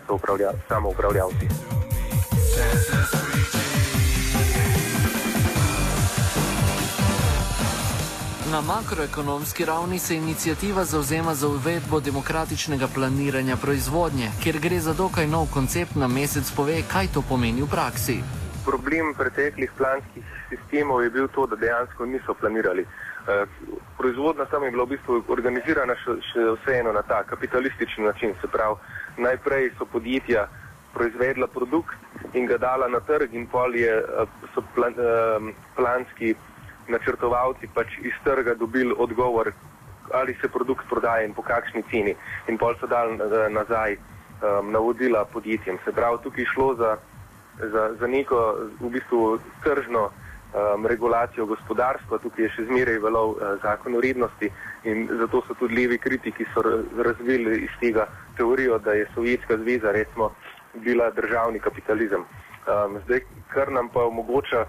samo 0.69 0.93
Na 8.53 8.61
makroekonomski 8.61 9.65
ravni 9.65 9.99
se 9.99 10.17
inicijativa 10.17 10.85
zauzema 10.85 11.35
za 11.35 11.49
uvedbo 11.49 12.01
demokratičnega 12.01 12.87
planiranja 12.95 13.57
proizvodnje, 13.57 14.29
kjer 14.43 14.59
gre 14.59 14.81
za 14.81 14.93
dokaj 14.95 15.27
nov 15.27 15.47
koncept 15.55 15.95
na 15.95 16.09
mesec 16.09 16.51
pove, 16.57 16.83
kaj 16.93 17.07
to 17.15 17.23
pomeni 17.29 17.63
v 17.63 17.69
praksi. 17.77 18.17
Problem 18.67 19.15
preteklih 19.15 19.73
planskih 19.79 20.25
sistemov 20.51 21.03
je 21.03 21.11
bil 21.11 21.29
to, 21.35 21.47
da 21.47 21.57
dejansko 21.57 22.07
niso 22.07 22.35
planirali. 22.35 22.83
Eh, 22.83 23.47
proizvodnja 23.99 24.45
tam 24.45 24.65
je 24.65 24.71
bila 24.71 24.85
v 24.85 24.93
bistvu 24.95 25.25
organizirana 25.29 25.97
še, 26.05 26.21
še 26.33 26.47
vseeno 26.61 26.93
na 26.93 27.03
ta 27.03 27.25
kapitalistični 27.25 28.05
način. 28.05 28.37
Se 28.41 28.53
pravi, 28.53 28.77
najprej 29.17 29.71
so 29.79 29.89
podjetja 29.89 30.49
proizvedla 30.93 31.47
produkt 31.47 31.97
in 32.35 32.47
ga 32.47 32.59
dala 32.59 32.89
na 32.89 33.01
trg 33.01 33.33
in 33.33 33.47
pol 33.47 33.75
je, 33.75 33.97
eh, 33.97 34.41
so 34.55 34.61
plan, 34.75 34.93
eh, 34.93 35.53
planski 35.77 36.37
načrtovalci 36.89 37.69
pač 37.75 37.99
iz 38.03 38.15
trga 38.25 38.55
dobili 38.55 38.95
odgovor, 38.99 39.53
ali 40.13 40.37
se 40.41 40.49
produkt 40.49 40.89
prodaja 40.91 41.25
in 41.25 41.35
po 41.35 41.43
kakšni 41.43 41.83
ceni. 41.91 42.15
In 42.49 42.59
pol 42.59 42.75
so 42.81 42.87
dali 42.87 43.19
nazaj 43.51 43.97
navodila 44.63 45.25
podjetjem. 45.25 45.79
Se 45.85 45.93
pravi, 45.93 46.19
tukaj 46.23 46.45
šlo 46.45 46.75
za, 46.75 46.97
za, 47.59 47.95
za 48.01 48.07
neko 48.07 48.57
v 48.81 48.91
bistvu 48.91 49.39
tržno 49.65 50.11
um, 50.11 50.87
regulacijo 50.87 51.47
gospodarstva, 51.47 52.19
tukaj 52.19 52.45
je 52.45 52.51
še 52.57 52.67
zmeraj 52.67 52.99
velov 52.99 53.37
uh, 53.37 53.55
zakon 53.63 53.95
urednosti 53.95 54.51
in 54.85 55.07
zato 55.21 55.43
so 55.47 55.55
tudi 55.55 55.77
levi 55.77 55.99
kritiki 55.99 56.47
razvili 57.05 57.63
iz 57.65 57.75
tega 57.81 58.07
teorijo, 58.37 58.79
da 58.79 58.93
je 58.93 59.09
Sovjetska 59.15 59.57
zveza 59.57 59.93
recimo 59.93 60.33
bila 60.75 61.11
državni 61.11 61.61
kapitalizem. 61.61 62.25
Um, 62.67 62.99
zdaj, 63.07 63.21
kar 63.49 63.73
nam 63.73 63.89
pa 63.89 64.05
omogoča 64.07 64.67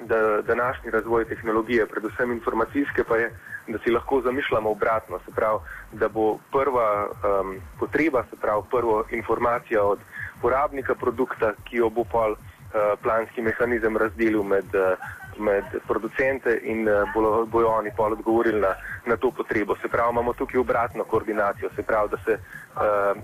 da, 0.00 0.42
današnji 0.42 0.90
razvoj 0.90 1.24
tehnologije, 1.24 1.86
predvsem 1.86 2.32
informacijske, 2.32 3.04
pa 3.04 3.16
je, 3.16 3.30
da 3.68 3.78
si 3.78 3.90
lahko 3.90 4.20
zamišljamo 4.20 4.70
obratno, 4.70 5.18
se 5.24 5.34
pravi, 5.34 5.58
da 5.92 6.08
bo 6.08 6.38
prva 6.52 7.06
um, 7.06 7.56
potreba, 7.78 8.24
se 8.30 8.36
pravi, 8.40 8.62
prvo 8.70 9.04
informacija 9.10 9.84
od 9.84 9.98
porabnika 10.42 10.94
produkta, 10.94 11.52
ki 11.64 11.76
jo 11.76 11.90
bo 11.90 12.04
pol 12.04 12.36
Eh, 12.70 12.96
planski 13.02 13.42
mehanizem 13.42 13.96
razdelil 13.96 14.44
med, 14.46 14.74
eh, 14.74 14.96
med 15.38 15.64
producente 15.88 16.52
in 16.62 16.88
eh, 16.88 17.02
bojo 17.50 17.68
oni 17.68 17.90
pol 17.96 18.12
odgovorili 18.12 18.60
na, 18.60 18.76
na 19.06 19.16
to 19.16 19.30
potrebo. 19.30 19.74
Se 19.82 19.88
pravi, 19.88 20.12
imamo 20.12 20.32
tukaj 20.32 20.60
obratno 20.60 21.04
koordinacijo, 21.04 21.70
se 21.76 21.82
pravi, 21.82 22.08
da 22.10 22.16
se 22.24 22.38
uh, 22.38 23.18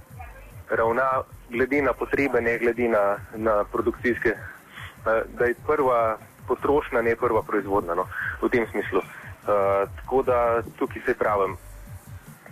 ravna 0.70 1.22
glede 1.50 1.82
na 1.82 1.92
potrebe, 1.92 2.40
ne 2.40 2.58
glede 2.58 2.88
na, 2.88 3.16
na 3.36 3.64
produkcijske, 3.64 4.34
uh, 4.34 5.38
da 5.38 5.44
je 5.44 5.54
prva 5.66 6.18
potrošnja, 6.48 7.02
ne 7.02 7.16
prva 7.16 7.42
proizvodna, 7.42 7.94
no, 7.94 8.08
v 8.42 8.50
tem 8.50 8.66
smislu. 8.70 9.02
Uh, 9.46 9.86
tako 10.00 10.22
da 10.26 10.62
tukaj 10.78 11.02
se 11.06 11.14
pravim, 11.14 11.56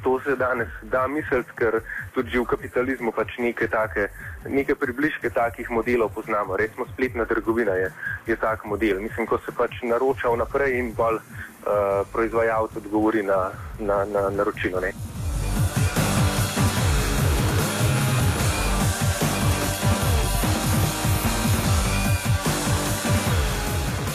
to 0.05 0.21
se 0.21 0.37
danes 0.37 0.69
da 0.83 1.07
misliti, 1.07 1.51
ker 1.57 1.81
tudi 2.15 2.39
v 2.39 2.45
kapitalizmu 2.45 3.13
pač 3.13 3.39
neke, 3.39 3.69
take, 3.73 4.09
neke 4.45 4.77
približke 4.77 5.31
takih 5.31 5.71
modelov 5.71 6.13
poznamo. 6.15 6.57
Recimo 6.57 6.87
spletna 6.93 7.25
trgovina 7.25 7.73
je, 7.81 7.91
je 8.27 8.37
tak 8.37 8.65
model. 8.65 9.01
Mislim, 9.01 9.27
ko 9.27 9.41
se 9.41 9.57
pač 9.57 9.81
naroča 9.83 10.31
vnaprej 10.37 10.79
in 10.79 10.93
bolj 10.95 11.19
uh, 11.19 12.05
proizvajalec 12.13 12.77
odgovori 12.77 13.23
na, 13.23 13.51
na, 13.81 14.05
na 14.05 14.29
naročilo. 14.31 14.81
Ne? 14.81 14.93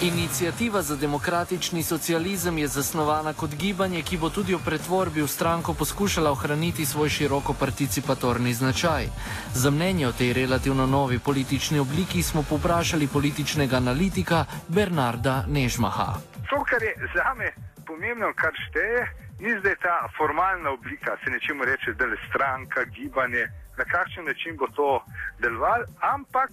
Inicijativa 0.01 0.81
za 0.81 0.95
demokratični 0.95 1.83
socializem 1.83 2.57
je 2.57 2.67
zasnovana 2.67 3.33
kot 3.33 3.55
gibanje, 3.55 4.01
ki 4.01 4.17
bo 4.17 4.29
tudi 4.29 4.55
v 4.55 4.59
pretvorbi 4.65 5.21
v 5.21 5.27
stranko 5.27 5.73
poskušala 5.73 6.31
ohraniti 6.31 6.85
svoj 6.85 7.09
široko 7.09 7.53
participatorni 7.53 8.53
značaj. 8.53 9.09
Za 9.53 9.71
mnenje 9.71 10.07
o 10.07 10.11
tej 10.11 10.33
relativno 10.33 10.85
novi 10.85 11.19
politični 11.19 11.79
obliki 11.79 12.23
smo 12.23 12.43
poprašali 12.49 13.07
političnega 13.07 13.75
analitika 13.77 14.45
Bernarda 14.67 15.43
Nežmaha. 15.47 16.13
To, 16.49 16.63
kar 16.63 16.83
je 16.83 16.95
za 17.15 17.33
me 17.35 17.51
pomembno, 17.87 18.31
kar 18.35 18.55
šteje, 18.69 19.03
ni 19.39 19.51
zdaj 19.59 19.75
ta 19.83 20.07
formalna 20.17 20.69
oblika, 20.69 21.17
se 21.23 21.31
nečemu 21.31 21.65
reče, 21.65 21.93
da 21.99 22.05
je 22.05 22.17
stranka, 22.29 22.83
gibanje, 22.95 23.43
na 23.77 23.83
kakšen 23.83 24.25
način 24.25 24.55
bo 24.55 24.67
to 24.67 25.03
delovalo, 25.39 25.83
ampak 26.15 26.51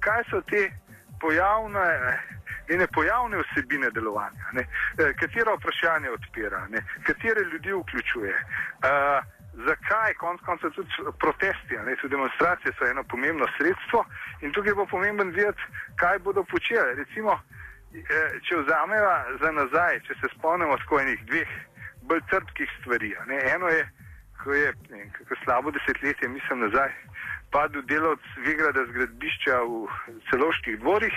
kaj 0.00 0.24
so 0.30 0.40
te 0.48 0.72
pojavne 1.20 2.35
ene 2.68 2.86
pojavne 2.86 3.42
vsebine 3.42 3.90
delovanja, 3.90 4.50
ne, 4.52 4.66
eh, 4.98 5.12
katera 5.20 5.54
vprašanja 5.54 6.12
odpira, 6.12 6.66
ne, 6.68 6.82
katere 7.06 7.40
ljudi 7.52 7.72
vključuje. 7.72 8.34
Uh, 8.82 9.36
zakaj, 9.64 10.14
konec 10.14 10.40
koncev, 10.40 10.70
tudi 10.70 10.90
protesti, 11.18 11.74
ne, 11.86 11.96
tudi 11.96 12.14
demonstracije 12.14 12.72
so 12.78 12.86
eno 12.86 13.02
pomembno 13.04 13.46
sredstvo 13.56 14.04
in 14.40 14.52
tukaj 14.52 14.74
bo 14.74 14.86
pomemben 14.86 15.30
videti, 15.30 15.62
kaj 15.96 16.18
bodo 16.18 16.44
počeli. 16.44 16.94
Recimo, 16.94 17.40
eh, 17.94 18.40
če 18.48 18.56
vzamemo 18.56 19.14
za 19.40 19.50
nazaj, 19.52 20.00
če 20.06 20.14
se 20.20 20.28
spomnimo 20.36 20.76
tako 20.76 21.00
enih 21.00 21.24
dveh 21.30 21.52
bolj 22.02 22.20
trpkih 22.30 22.70
stvari. 22.80 23.14
Ne, 23.26 23.40
eno 23.54 23.68
je, 23.68 23.88
ko 24.42 24.52
je 24.52 24.74
ne, 24.90 25.10
slabo 25.44 25.70
desetletje, 25.70 26.28
mislim 26.28 26.60
nazaj, 26.60 26.92
padel 27.50 27.82
delovc 27.82 28.22
Vigrada 28.44 28.84
z 28.84 28.92
gradbišča 28.98 29.60
v 29.62 29.86
celoških 30.30 30.80
dvorih. 30.80 31.16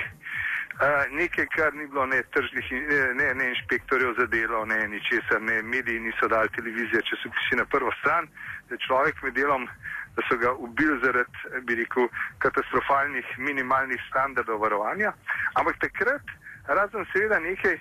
Nekaj, 1.11 1.45
kar 1.55 1.73
ni 1.73 1.87
bilo 1.87 2.05
ne 2.05 2.21
tržnih, 2.23 2.71
ne, 3.15 3.33
ne 3.35 3.49
inšpektorjev 3.49 4.13
za 4.19 4.25
delo, 4.25 4.65
ne 4.65 4.87
ničesar, 4.87 5.41
ne 5.41 5.61
mediji 5.61 5.99
niso 5.99 6.27
dali 6.27 6.49
televizije, 6.55 7.01
če 7.03 7.17
so 7.19 7.31
prišli 7.35 7.57
na 7.59 7.65
prvo 7.65 7.91
stran, 7.99 8.29
da 8.69 8.75
je 8.75 8.85
človek 8.87 9.19
med 9.23 9.35
delom, 9.35 9.67
da 10.15 10.23
so 10.29 10.37
ga 10.39 10.53
ubili 10.53 10.95
zaradi, 11.03 11.65
bi 11.67 11.75
rekel, 11.81 12.07
katastrofalnih 12.39 13.35
minimalnih 13.37 13.99
standardov 14.07 14.61
varovanja. 14.63 15.11
Ampak 15.59 15.83
takrat, 15.83 16.31
razen 16.67 17.05
seveda 17.11 17.39
nekaj, 17.43 17.75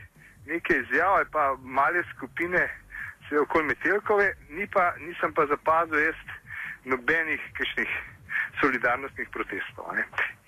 nekaj 0.51 0.83
izjav 0.83 1.23
pa 1.33 1.55
male 1.63 2.03
skupine, 2.17 2.67
se 3.29 3.39
okoli 3.39 3.67
Metelkove, 3.67 4.33
ni 4.51 4.67
pa, 4.67 4.91
nisem 4.99 5.35
pa 5.35 5.47
zapazil 5.47 6.03
jaz 6.03 6.19
nobenih 6.85 7.41
kakšnih 7.55 7.99
solidarnostnih 8.61 9.29
protestov. 9.31 9.93
Ne. 9.95 10.05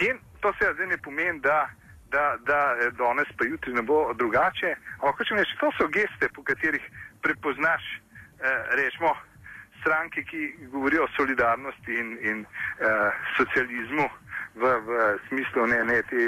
In 0.09 0.19
to 0.41 0.51
seveda 0.59 0.75
zdaj 0.75 0.97
ne 0.97 0.99
pomeni, 0.99 1.41
da 1.41 1.69
da, 2.11 2.37
da 2.47 2.91
danes 2.99 3.29
pa 3.39 3.45
jutri 3.45 3.75
ne 3.75 3.83
bo 3.83 4.13
drugače. 4.15 4.75
Ampak 5.01 5.27
če 5.29 5.35
rečeš, 5.39 5.59
to 5.61 5.71
so 5.79 5.89
geste, 5.89 6.29
po 6.35 6.43
katerih 6.43 6.85
prepoznaš, 7.23 7.83
eh, 8.41 8.63
rečemo, 8.79 9.15
stranke, 9.81 10.25
ki 10.25 10.55
govorijo 10.73 11.05
o 11.05 11.13
solidarnosti 11.17 11.95
in, 11.95 12.19
in 12.23 12.45
eh, 12.45 13.11
socializmu 13.37 14.09
v, 14.55 14.63
v 14.87 14.89
smislu 15.29 15.67
ne, 15.67 15.85
ne 15.85 16.03
te, 16.11 16.27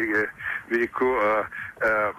veliko, 0.70 1.10
eh, 1.20 1.44
eh, 1.88 2.12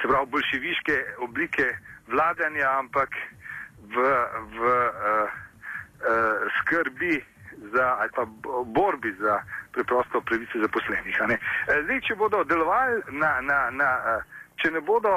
se 0.00 0.08
pravi, 0.08 0.30
bolševiške 0.30 0.98
oblike 1.26 1.66
vladanja, 2.08 2.70
ampak 2.78 3.16
v, 3.88 3.96
v 4.58 4.60
eh, 4.68 5.26
eh, 6.06 6.48
skrbi 6.60 7.24
za, 7.72 7.96
ali 8.00 8.10
pa 8.16 8.24
borbi 8.64 9.12
za 9.20 9.42
preprosto 9.72 10.20
pravice 10.20 10.58
zaposlenih. 10.62 11.20
Zdaj, 11.84 12.00
če 12.00 12.14
bodo 12.14 12.44
delovali 12.44 13.02
na, 13.10 13.40
na, 13.40 13.70
na 13.70 14.20
če 14.62 14.70
ne 14.70 14.80
bodo, 14.80 15.12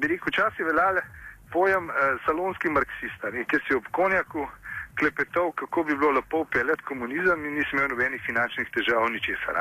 bi 0.00 0.08
rekel, 0.14 0.32
časi 0.32 0.64
veljali 0.64 1.00
pojem 1.52 1.90
salonski 2.24 2.70
marksista, 2.72 3.30
ne, 3.32 3.44
ki 3.48 3.60
si 3.66 3.76
ob 3.76 3.88
konjaku 3.92 4.46
klepetal, 4.98 5.52
kako 5.52 5.84
bi 5.84 5.96
bilo 5.96 6.10
lepo 6.18 6.42
upeljati 6.44 6.82
komunizem 6.82 7.44
in 7.44 7.54
nisem 7.54 7.78
imel 7.78 7.92
nobenih 7.94 8.22
finančnih 8.26 8.70
težav, 8.74 9.06
ničesar. 9.12 9.60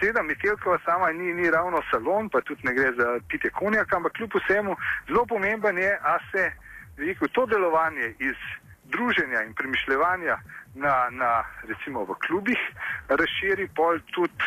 Seveda, 0.00 0.22
Metelkova 0.22 0.78
sama 0.84 1.12
ni, 1.12 1.34
ni 1.34 1.50
ravno 1.50 1.82
salon, 1.90 2.28
pa 2.28 2.40
tudi 2.40 2.66
ne 2.66 2.74
gre 2.74 2.92
za 2.98 3.20
pite 3.28 3.50
konjaka, 3.50 3.96
ampak 3.96 4.12
kljub 4.12 4.34
vsemu 4.34 4.76
zelo 5.08 5.26
pomemben 5.26 5.78
je, 5.78 5.92
a 6.02 6.16
se, 6.30 6.50
bi 6.96 7.06
rekel, 7.06 7.28
to 7.32 7.46
delovanje 7.46 8.14
iz 8.18 8.38
druženja 8.84 9.44
in 9.46 9.54
premišljevanja 9.54 10.38
na, 10.74 11.08
na 11.10 11.44
recimo 11.68 12.04
v 12.04 12.16
klubih, 12.26 12.60
razširi 13.08 13.68
pol 13.76 14.00
tudi 14.14 14.44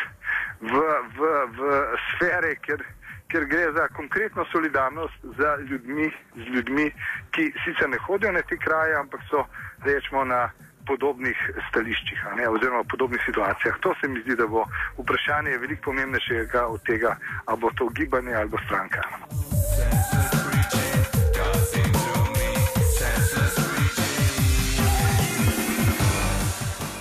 v, 0.60 0.74
v, 1.16 1.20
v 1.56 1.60
sfere, 2.10 2.56
ker, 2.66 2.82
ker 3.30 3.46
gre 3.46 3.72
za 3.72 3.88
konkretno 3.88 4.44
solidarnost 4.52 5.18
z 5.38 5.40
ljudmi, 5.70 6.10
z 6.34 6.46
ljudmi, 6.54 6.86
ki 7.30 7.52
sicer 7.64 7.88
ne 7.88 7.98
hodijo 7.98 8.32
na 8.32 8.42
te 8.42 8.58
kraje, 8.58 8.96
ampak 8.96 9.20
so 9.30 9.46
rečemo 9.84 10.24
na 10.24 10.50
podobnih 10.86 11.38
stališčih 11.68 12.24
ne, 12.38 12.48
oziroma 12.48 12.84
podobnih 12.90 13.22
situacijah. 13.26 13.78
To 13.82 13.94
se 14.00 14.08
mi 14.08 14.22
zdi, 14.22 14.36
da 14.38 14.46
bo 14.46 14.64
vprašanje 14.98 15.58
veliko 15.58 15.90
pomembnejšega 15.90 16.66
od 16.66 16.82
tega, 16.86 17.16
ali 17.46 17.60
bo 17.60 17.70
to 17.78 17.88
gibanje 17.88 18.34
ali 18.34 18.48
bo 18.48 18.58
stranka. 18.66 19.02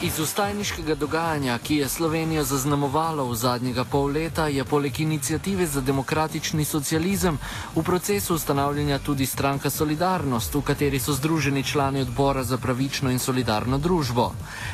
Iz 0.06 0.20
ustajniškega 0.20 0.96
dogajanja, 0.96 1.58
ki 1.58 1.76
je 1.76 1.88
Slovenijo 1.89 2.44
zaznamovalo 2.44 3.24
v 3.26 3.36
zadnjega 3.36 3.84
pol 3.91 4.12
leta, 4.13 4.48
je 4.48 4.65
poleg 4.65 5.00
inicijative 5.00 5.65
za 5.65 5.82
demokratični 5.82 6.65
socializem 6.65 7.39
v 7.76 7.84
procesu 7.84 8.36
ustanavljanja 8.36 9.00
tudi 9.00 9.26
stranka 9.26 9.70
Solidarnost, 9.70 10.56
v 10.56 10.62
kateri 10.62 11.00
so 11.00 11.13
združeni 11.13 11.63
člani 11.63 12.02
odbora 12.02 12.44
za 12.44 12.58
pravično 12.58 13.10
in 13.12 13.20
solidarno 13.20 13.78
družbo. 13.78 14.28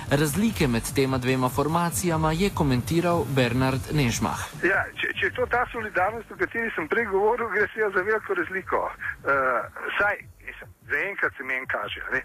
Razlike 0.10 0.68
med 0.68 0.84
tema 0.96 1.18
dvema 1.18 1.50
formacijama 1.50 2.32
je 2.32 2.50
komentiral 2.50 3.24
Bernard 3.36 3.88
Nežmah. 3.92 4.44
Ja, 4.64 4.84
če, 5.00 5.14
če 5.20 5.26
je 5.26 5.34
to 5.40 5.46
ta 5.46 5.64
solidarnost, 5.72 6.32
o 6.32 6.36
kateri 6.44 6.76
sem 6.76 6.92
prej 6.92 7.06
govoril, 7.06 7.48
gre 7.56 7.72
se 7.72 7.88
za 7.96 8.04
veliko 8.04 8.34
razliko. 8.34 8.84
Uh, 8.84 9.32
saj, 9.96 10.26
zaenkrat 10.92 11.34
se 11.38 11.44
meni 11.44 11.68
kaže. 11.68 12.02
Ne. 12.12 12.22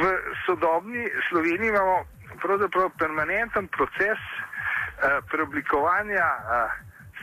V 0.00 0.12
sodobni 0.46 1.08
Sloveniji 1.28 1.68
imamo 1.68 2.04
pravzaprav 2.42 2.90
permanenten 2.98 3.68
proces 3.68 4.18
preoblikovanja 5.30 6.26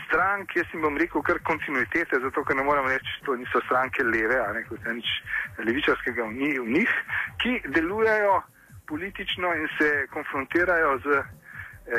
strank, 0.08 0.56
jaz 0.56 0.66
jim 0.74 0.82
bom 0.86 0.98
rekel 0.98 1.24
kar 1.26 1.40
kontinuitete, 1.48 2.20
zato 2.22 2.44
ker 2.46 2.56
ne 2.56 2.64
moram 2.64 2.88
reči, 2.88 3.14
to 3.26 3.36
niso 3.36 3.62
stranke 3.66 4.04
leve, 4.04 4.40
a 4.40 4.52
ne 4.54 4.64
kot 4.68 4.86
nič 4.86 5.10
levičarskega 5.58 6.28
v 6.30 6.68
njih, 6.76 6.98
ki 7.42 7.54
delujejo 7.76 8.42
politično 8.88 9.54
in 9.58 9.68
se 9.78 9.90
konfrontirajo 10.14 11.00
z 11.06 11.24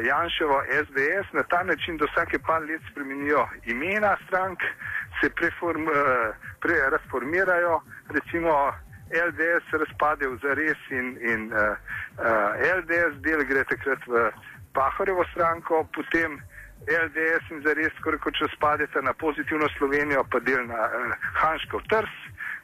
Janševo 0.06 0.62
SDS 0.84 1.32
na 1.32 1.42
ta 1.42 1.62
način, 1.62 1.96
da 1.96 2.06
vsake 2.06 2.38
par 2.46 2.62
let 2.62 2.80
spremenijo 2.90 3.48
imena 3.66 4.16
strank, 4.26 4.62
se 5.20 5.30
preform, 5.30 5.88
prerazformirajo, 6.64 7.80
recimo 8.16 8.72
LDS 9.12 9.66
razpade 9.82 10.28
v 10.28 10.38
zares 10.42 10.80
in, 10.90 11.06
in 11.20 11.40
uh, 11.52 11.76
uh, 12.18 12.50
LDS 12.78 13.20
del 13.26 13.44
gre 13.44 13.64
takrat 13.68 14.00
v 14.08 14.30
Pahorevo 14.74 15.24
stranko, 15.30 15.84
potem 15.94 16.40
LDS 16.88 17.52
in 17.52 17.62
zares 17.66 17.92
skoraj 18.00 18.20
kot 18.24 18.40
razpadete 18.40 19.02
na 19.02 19.12
pozitivno 19.12 19.68
Slovenijo, 19.76 20.24
pa 20.32 20.40
del 20.40 20.64
na 20.66 20.88
uh, 20.88 21.12
Hanškov 21.42 21.84
trs, 21.92 22.16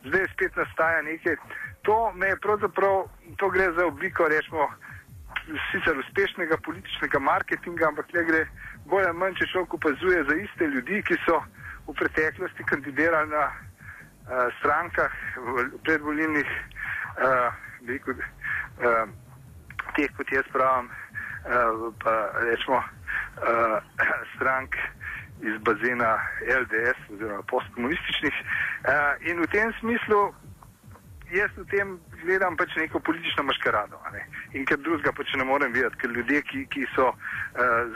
zdaj 0.08 0.26
spet 0.32 0.56
nastaja 0.56 1.02
nekaj. 1.02 1.36
To 1.84 2.12
me 2.16 2.32
je 2.32 2.40
pravzaprav, 2.40 3.04
to 3.36 3.48
gre 3.52 3.68
za 3.76 3.86
obliko, 3.86 4.28
rečemo, 4.28 4.68
sicer 5.70 5.96
uspešnega 5.98 6.56
političnega 6.64 7.18
marketinga, 7.18 7.88
ampak 7.88 8.12
le 8.12 8.24
gre 8.24 8.42
bolj 8.90 9.08
ali 9.08 9.18
manj, 9.18 9.38
če 9.40 9.52
človek 9.52 9.74
opazuje 9.78 10.24
za 10.28 10.36
iste 10.36 10.68
ljudi, 10.74 11.02
ki 11.06 11.16
so 11.24 11.40
v 11.88 11.96
preteklosti 12.00 12.66
kandidirali 12.68 13.30
na 13.30 13.48
strankah, 14.58 15.12
v 15.36 15.70
predvolilnih, 15.82 16.50
uh, 17.18 17.50
rekel, 17.88 18.14
uh, 18.14 19.08
teh, 19.96 20.10
kot 20.16 20.32
jaz 20.32 20.46
pravim, 20.52 20.90
uh, 20.90 21.90
pa 22.02 22.14
rečemo, 22.46 22.78
uh, 22.78 23.78
strank 24.36 24.76
iz 25.40 25.56
bazena 25.64 26.18
LDS 26.46 26.98
oziroma 27.14 27.42
postkomunističnih. 27.42 28.34
Uh, 28.84 29.28
in 29.30 29.40
v 29.40 29.46
tem 29.50 29.72
smislu 29.80 30.34
jaz 31.32 31.50
v 31.56 31.64
tem 31.70 31.98
gledam 32.22 32.56
pač 32.56 32.74
neko 32.76 33.00
politično 33.00 33.42
maškarado. 33.42 33.98
Ne? 34.12 34.26
In 34.52 34.66
ker 34.66 34.78
drugega 34.78 35.12
pač 35.16 35.32
ne 35.38 35.46
morem 35.46 35.72
videti, 35.72 35.96
ker 36.02 36.10
ljudje, 36.10 36.42
ki, 36.42 36.66
ki 36.70 36.86
so 36.94 37.10
uh, 37.10 37.16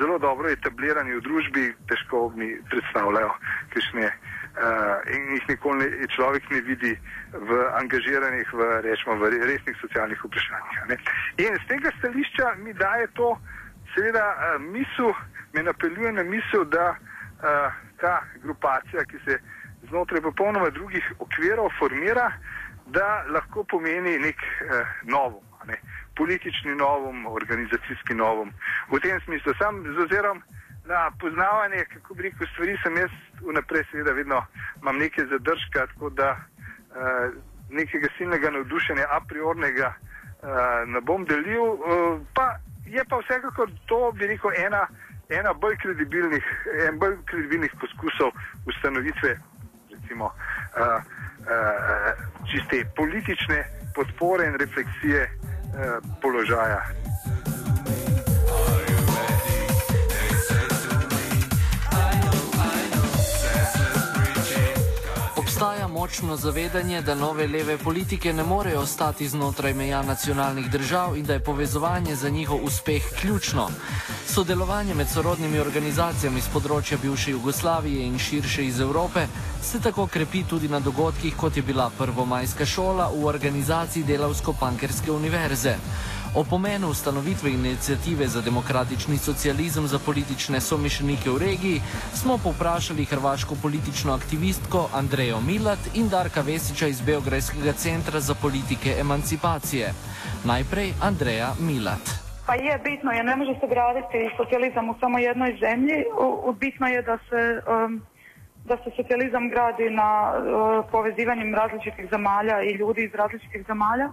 zelo 0.01 0.19
dobro 0.19 0.49
etablirani 0.51 1.19
v 1.19 1.25
družbi, 1.27 1.67
težko 1.91 2.31
mi 2.39 2.55
predstavljajo, 2.71 3.35
kakšne 3.75 4.07
uh, 4.09 4.34
in 5.14 5.33
jih 5.35 5.49
nikoli 5.49 5.90
ne, 5.90 6.07
človek 6.14 6.51
ne 6.51 6.61
vidi 6.61 6.93
v 7.33 7.59
angažiranih, 7.81 8.53
v, 8.53 8.69
rečemo, 8.87 9.17
v 9.19 9.31
resnih 9.43 9.77
socialnih 9.81 10.19
vprašanjih. 10.25 11.11
In 11.43 11.59
z 11.59 11.67
tega 11.69 11.90
stališča 11.99 12.55
mi 12.62 12.73
daje 12.73 13.09
to, 13.19 13.35
seveda, 13.95 14.23
uh, 14.23 14.62
misel, 14.62 15.12
me 15.53 15.62
napeljuje 15.62 16.12
na 16.12 16.23
misel, 16.23 16.64
da 16.64 16.95
uh, 16.95 17.73
ta 18.01 18.23
grupacija, 18.43 19.05
ki 19.05 19.19
se 19.25 19.38
znotraj 19.88 20.23
popolnoma 20.23 20.71
drugih 20.71 21.12
okvirov 21.19 21.71
formira, 21.79 22.31
da 22.87 23.25
lahko 23.35 23.64
pomeni 23.64 24.19
nek 24.19 24.38
uh, 24.38 24.87
novum, 25.03 25.43
ne? 25.67 25.81
politični 26.17 26.77
novum, 26.79 27.27
organizacijski 27.27 28.14
novum. 28.14 28.53
V 28.90 29.01
tem 29.03 29.21
smislu 29.27 29.55
sam 29.59 29.83
z 29.83 29.99
ozirom 30.07 30.43
na 30.85 31.11
poznavanje, 31.20 31.85
kako 31.92 32.14
bi 32.14 32.23
rekel, 32.23 32.47
stvari 32.53 32.77
sem 32.83 32.97
jaz 32.97 33.11
vnaprej 33.40 33.85
seveda 33.90 34.12
vedno 34.12 34.42
imam 34.83 34.99
neke 34.99 35.27
zadržka, 35.27 35.87
tako 35.87 36.11
da 36.11 36.31
uh, 36.37 37.33
nekega 37.70 38.09
silnega 38.18 38.51
navdušenja 38.51 39.07
a 39.11 39.20
priornega 39.29 39.94
uh, 39.94 40.49
ne 40.87 41.01
bom 41.01 41.25
delil, 41.25 41.62
uh, 41.62 42.20
pa 42.35 42.57
je 42.87 43.05
pa 43.09 43.16
vsekakor 43.18 43.70
to, 43.87 44.12
bi 44.12 44.27
rekel, 44.27 44.51
ena, 44.66 44.87
ena 45.29 45.53
bolj 45.53 45.77
kredibilnih, 45.83 46.44
en 46.88 46.99
bolj 46.99 47.16
kredibilnih 47.25 47.73
poskusov 47.81 48.31
ustanovitve, 48.66 49.38
recimo, 49.90 50.25
uh, 50.25 51.01
uh, 51.49 52.12
čiste 52.53 52.85
politične 52.97 53.64
podpore 53.94 54.47
in 54.47 54.61
refleksije 54.61 55.25
uh, 55.25 56.12
položaja. 56.23 56.83
Obstaja 65.64 65.88
močno 65.88 66.37
zavedanje, 66.37 67.03
da 67.03 67.14
nove 67.14 67.46
leve 67.46 67.79
politike 67.79 68.33
ne 68.33 68.42
morejo 68.44 68.81
ostati 68.81 69.29
znotraj 69.29 69.74
meja 69.74 70.03
nacionalnih 70.03 70.70
držav 70.70 71.16
in 71.16 71.24
da 71.24 71.33
je 71.33 71.40
povezovanje 71.40 72.16
za 72.16 72.29
njihov 72.29 72.64
uspeh 72.64 73.03
ključno. 73.20 73.68
Sodelovanje 74.27 74.94
med 74.94 75.09
sorodnimi 75.09 75.59
organizacijami 75.59 76.40
z 76.40 76.53
področja 76.53 76.98
bivše 77.03 77.31
Jugoslavije 77.31 78.05
in 78.05 78.18
širše 78.18 78.66
iz 78.66 78.81
Evrope 78.81 79.24
se 79.62 79.81
tako 79.81 80.07
krepi 80.07 80.44
tudi 80.44 80.68
na 80.68 80.81
dogodkih, 80.81 81.37
kot 81.37 81.57
je 81.57 81.62
bila 81.62 81.90
Prvomajska 81.98 82.66
šola 82.66 83.09
v 83.14 83.24
organizaciji 83.24 84.05
Delavsko-Pankerske 84.05 85.16
univerze. 85.16 85.79
O 86.37 86.42
pomenu 86.44 86.88
ustanovitve 86.88 87.51
inicijative 87.51 88.27
za 88.27 88.40
demokratični 88.42 89.16
socializem 89.16 89.87
za 89.87 89.99
politične 90.07 90.61
somišljenike 90.61 91.31
v 91.31 91.38
regiji 91.38 91.79
smo 92.20 92.38
povprašali 92.44 93.05
hrvaško 93.05 93.55
politično 93.62 94.14
aktivistko 94.14 94.88
Andrejo 95.01 95.38
Milat 95.40 95.79
in 95.94 96.09
Darka 96.09 96.40
Vesiča 96.40 96.87
iz 96.87 97.01
Beograjskega 97.01 97.73
centra 97.73 98.20
za 98.20 98.35
politike 98.42 98.90
emancipacije. 99.01 99.92
Najprej 100.44 100.88
Andreja 101.03 101.51
Milat. 101.61 102.05
Pa 102.47 102.55
je 102.55 102.79
bitno, 102.88 103.11
jer 103.12 103.25
ne 103.25 103.37
može 103.37 103.55
se 103.61 103.66
graditi 103.75 104.31
socijalizam 104.37 104.90
u 104.90 104.94
samo 105.01 105.18
jednoj 105.18 105.53
zemlji. 105.64 105.99
U, 106.49 106.53
bitno 106.53 106.87
je 106.87 107.03
da 107.03 107.16
se, 107.29 107.42
um, 107.75 108.03
da 108.64 108.77
se 108.77 108.90
socijalizam 108.97 109.49
gradi 109.49 109.90
na 109.90 110.11
uh, 110.35 110.85
povezivanjem 110.90 111.55
različitih 111.55 112.07
zemalja 112.11 112.62
i 112.62 112.70
ljudi 112.81 113.01
iz 113.05 113.14
različitih 113.14 113.64
zemalja. 113.66 114.09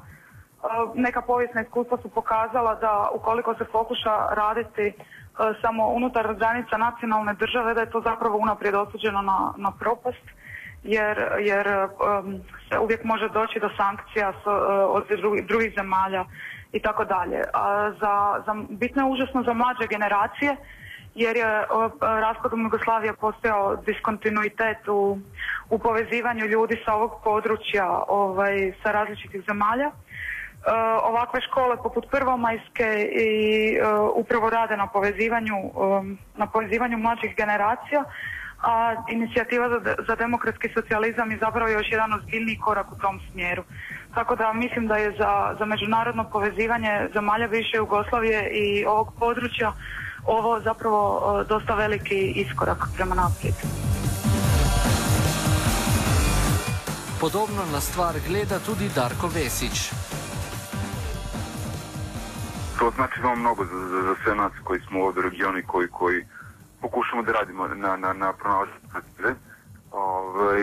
Neka 0.95 1.21
povijesna 1.21 1.62
iskustva 1.62 1.97
su 2.02 2.10
pokazala 2.10 2.76
da 2.76 3.10
ukoliko 3.13 3.56
se 3.56 3.65
pokuša 3.65 4.28
raditi 4.32 4.88
e, 4.88 4.93
samo 5.62 5.88
unutar 5.88 6.36
granica 6.36 6.78
nacionalne 6.78 7.34
države, 7.34 7.74
da 7.74 7.82
je 7.82 7.89
to 7.89 8.02
zapravo 8.02 8.38
unaprijed 8.38 8.76
osuđeno 8.76 9.21
na, 9.21 9.54
na 9.58 9.71
propast, 9.80 10.26
jer, 10.84 11.17
jer 11.39 11.67
se 12.69 12.80
uvijek 12.80 13.04
može 13.04 13.30
doći 13.30 13.60
do 13.60 13.69
sankcija 13.78 14.34
s, 14.43 14.47
e, 14.47 14.50
od 14.97 15.04
drugih, 15.08 15.47
drugih 15.47 15.74
zemalja 15.78 16.26
i 16.71 16.80
tako 16.80 17.06
dalje. 17.06 17.43
Za, 18.00 18.43
za, 18.45 18.54
bitno 18.69 19.04
je 19.04 19.12
užasno 19.12 19.43
za 19.43 19.54
mlađe 19.54 19.88
generacije, 19.89 20.56
jer 21.15 21.38
je 21.38 21.65
raspadom 22.00 22.62
Jugoslavije 22.62 23.13
postojao 23.13 23.76
diskontinuitet 23.76 24.88
u, 24.88 25.17
u 25.69 25.80
povezivanju 25.80 26.45
ljudi 26.45 26.82
sa 26.86 26.93
ovog 26.93 27.12
područja 27.24 28.04
ovaj, 28.08 28.74
sa 28.84 28.91
različitih 28.91 29.41
zemalja. 29.47 29.91
E, 30.62 30.74
ovakve 31.04 31.41
škole 31.41 31.78
poput 31.84 32.06
Prvomajske 32.12 33.10
i 33.12 33.30
e, 33.76 33.82
upravo 34.15 34.50
rade 34.50 34.78
na 34.78 34.88
povezivanju, 34.88 35.56
e, 35.58 35.69
na 36.38 36.47
povezivanju 36.47 36.97
mlađih 36.97 37.36
generacija, 37.36 38.04
a 38.62 38.95
inicijativa 39.10 39.69
za, 39.69 39.95
za 40.08 40.15
demokratski 40.15 40.69
socijalizam 40.74 41.32
je 41.32 41.38
zapravo 41.38 41.69
još 41.69 41.91
jedan 41.91 42.13
ozbiljniji 42.13 42.58
korak 42.58 42.91
u 42.91 43.00
tom 43.00 43.19
smjeru. 43.32 43.63
Tako 44.15 44.36
da 44.36 44.54
mislim 44.54 44.88
da 44.88 44.97
je 44.97 45.12
za, 45.12 45.56
za 45.60 45.65
međunarodno 45.65 46.30
povezivanje 46.30 47.08
zemalja 47.13 47.45
više 47.45 47.78
Jugoslavije 47.78 48.50
i 48.50 48.86
ovog 48.86 49.13
područja 49.19 49.74
ovo 50.26 50.60
zapravo 50.60 51.43
dosta 51.50 51.76
veliki 51.76 52.32
iskorak 52.36 52.78
prema 52.95 53.15
naprijed. 53.15 53.56
Podobno 57.21 57.65
na 57.74 57.82
stvar 57.82 58.15
gleda 58.28 58.60
tudi 58.60 58.89
Darko 58.95 59.28
Vesić. 59.28 59.91
To 62.82 62.91
znači 62.96 63.22
vam 63.22 63.39
mnogo 63.39 63.65
za, 63.65 63.80
za, 63.91 64.02
za 64.02 64.15
sve 64.24 64.36
nas 64.36 64.52
koji 64.63 64.80
smo 64.80 65.04
ovdje 65.04 65.20
u 65.20 65.30
regionu 65.30 65.62
koji, 65.67 65.88
koji 65.88 66.26
pokušamo 66.82 67.22
da 67.24 67.32
radimo 67.32 67.67
na, 67.67 67.96
na, 67.98 68.13
na 68.13 68.34
pronalaženju 68.34 68.80
alternative. 68.84 69.34
Ovaj, 69.91 70.62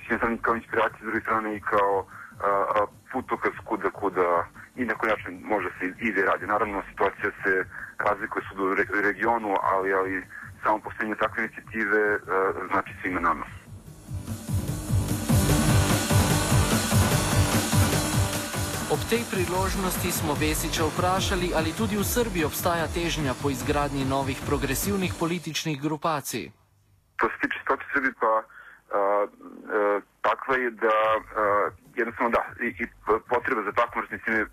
s 0.00 0.02
jedne 0.04 0.18
strane 0.18 0.38
kao 0.42 0.54
inspiracija, 0.54 0.98
s 1.00 1.04
druge 1.04 1.20
strane 1.20 1.56
i 1.56 1.60
kao 1.60 2.06
a, 2.40 2.84
putokaz 3.12 3.52
kuda, 3.64 3.90
kuda 3.90 4.46
i 4.76 4.84
na 4.84 4.94
koji 4.94 5.10
način 5.10 5.40
može 5.44 5.68
se 5.78 5.84
ide 6.08 6.20
i 6.20 6.24
radi. 6.24 6.46
Naravno, 6.46 6.82
situacija 6.90 7.30
se 7.42 7.64
razlikuje 7.98 8.42
su 8.48 8.64
u 8.64 8.74
re, 8.74 8.84
regionu, 9.08 9.54
ali, 9.62 9.94
ali 9.94 10.24
samo 10.62 10.78
postojenje 10.78 11.14
takve 11.14 11.44
inicijative 11.44 12.02
a, 12.14 12.52
znači 12.70 12.90
svima 13.02 13.20
nama. 13.20 13.44
Ob 18.92 19.00
tej 19.08 19.24
priložnosti 19.24 20.04
smo 20.12 20.36
Vesiča 20.36 20.84
vprašali, 20.84 21.56
ali 21.56 21.72
tudi 21.72 21.96
v 21.96 22.04
Srbiji 22.04 22.44
obstaja 22.44 22.84
težnja 22.92 23.32
po 23.40 23.48
izgradnji 23.48 24.04
novih 24.04 24.36
progresivnih 24.44 25.16
političnih 25.16 25.80
grupacij. 25.80 26.52
Što 27.16 27.26
se 27.32 27.36
tiče 27.40 27.58
v 27.72 27.88
Srbiji, 27.92 28.12
pa 28.20 28.34
uh, 28.36 28.44
uh, 28.44 30.04
takva 30.20 30.54
je, 30.60 30.70
da 30.84 30.98
uh, 31.16 31.72
jednostavno 31.96 32.30
da, 32.36 32.42
i, 32.60 32.68
i 32.82 32.84
potreba 33.32 33.62
za 33.64 33.72
takvom 33.72 34.04
vrstnicima 34.04 34.44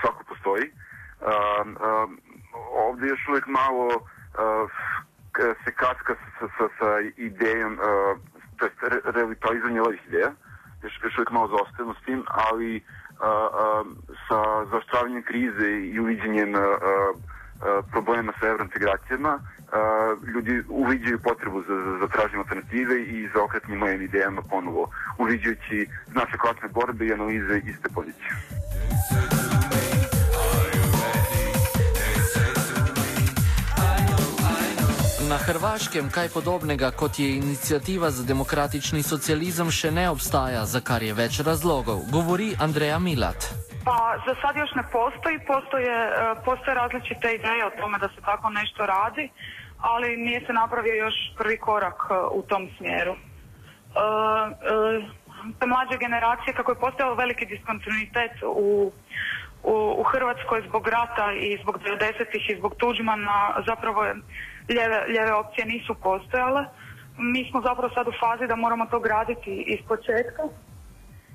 svako 0.00 0.20
postoji. 0.30 0.66
Uh, 0.66 0.74
uh, 1.22 2.10
ovdje 2.86 3.08
još 3.08 3.22
uvijek 3.28 3.46
malo 3.46 3.86
uh, 3.94 4.70
se 5.64 5.70
kaska 5.82 6.14
sa, 6.38 6.46
sa, 6.58 6.66
sa 6.78 6.90
idejom, 7.16 7.72
uh, 7.78 8.18
to 8.58 8.64
je 8.66 8.70
re, 8.90 8.98
revitalizanje 9.04 9.80
ovih 9.80 10.00
ideja, 10.08 10.30
još, 10.82 10.94
još 11.04 11.14
uvijek 11.16 11.30
malo 11.30 11.48
zaostajemo 11.54 11.94
s 11.94 12.04
tim, 12.06 12.20
ali 12.26 12.82
sa 14.28 14.40
zaoštravanjem 14.70 15.22
krize 15.22 15.68
i 15.92 16.00
uviđenjem 16.00 16.54
problema 17.90 18.32
sa 18.40 18.46
evrointegracijama, 18.46 19.38
ljudi 20.34 20.62
uviđaju 20.68 21.18
potrebu 21.18 21.62
za, 21.62 21.74
za, 21.84 21.98
za 21.98 22.08
traženje 22.08 22.38
alternative 22.38 23.02
i 23.02 23.28
za 23.34 23.42
okretnim 23.42 23.78
mojim 23.78 24.02
idejama 24.02 24.42
ponovo, 24.50 24.90
uviđajući 25.18 25.86
naše 26.14 26.36
klasne 26.38 26.68
borbe 26.68 27.06
i 27.06 27.12
analize 27.12 27.58
iste 27.58 27.88
pozicije. 27.94 28.30
Na 35.34 35.38
Hrvaškem 35.38 36.10
kaj 36.14 36.28
podobnega 36.34 36.90
kot 36.90 37.18
je 37.18 37.28
inicijativa 37.36 38.10
za 38.10 38.22
demokratični 38.26 39.00
socializem 39.02 39.70
še 39.78 39.90
ne 39.90 40.04
obstaja, 40.10 40.60
za 40.72 40.80
kar 40.88 41.02
je 41.02 41.14
več 41.20 41.40
razlogov, 41.48 42.04
govori 42.12 42.52
Andreja 42.66 42.98
Milat. 43.06 43.48
Pa 43.86 43.96
za 44.26 44.34
sad 44.42 44.54
još 44.62 44.74
ne 44.78 44.84
postoji, 44.92 45.40
postoje, 45.48 45.96
e, 46.20 46.28
postoje 46.44 46.74
različite 46.78 47.34
ideje 47.34 47.66
o 47.66 47.74
tome 47.80 47.98
da 47.98 48.08
se 48.14 48.22
tako 48.30 48.54
nešto 48.60 48.86
radi, 48.86 49.26
ali 49.80 50.16
nije 50.16 50.44
se 50.46 50.52
napravio 50.52 50.94
još 50.94 51.18
prvi 51.38 51.58
korak 51.58 51.98
e, 52.10 52.14
u 52.38 52.42
tom 52.42 52.70
smjeru. 52.76 53.16
Te 55.58 55.66
mlađe 55.66 55.96
generacije, 56.06 56.54
kako 56.54 56.72
je 56.72 56.82
postojao 56.86 57.20
veliki 57.24 57.46
diskontinuitet 57.46 58.34
u, 58.46 58.92
u, 59.62 59.76
u 60.00 60.02
Hrvatskoj 60.12 60.62
zbog 60.68 60.88
rata 60.88 61.32
i 61.32 61.58
zbog 61.62 61.78
90-ih 61.78 62.50
i 62.50 62.58
zbog 62.58 62.74
Tuđmana, 62.78 63.62
zapravo 63.66 64.04
je 64.04 64.14
lijeve, 64.68 65.04
lijeve 65.08 65.32
opcije 65.32 65.66
nisu 65.66 65.94
postojale. 65.94 66.64
Mi 67.18 67.48
smo 67.50 67.62
zapravo 67.62 67.94
sad 67.94 68.08
u 68.08 68.12
fazi 68.20 68.46
da 68.46 68.56
moramo 68.56 68.86
to 68.86 69.00
graditi 69.00 69.64
iz 69.66 69.80
početka 69.88 70.42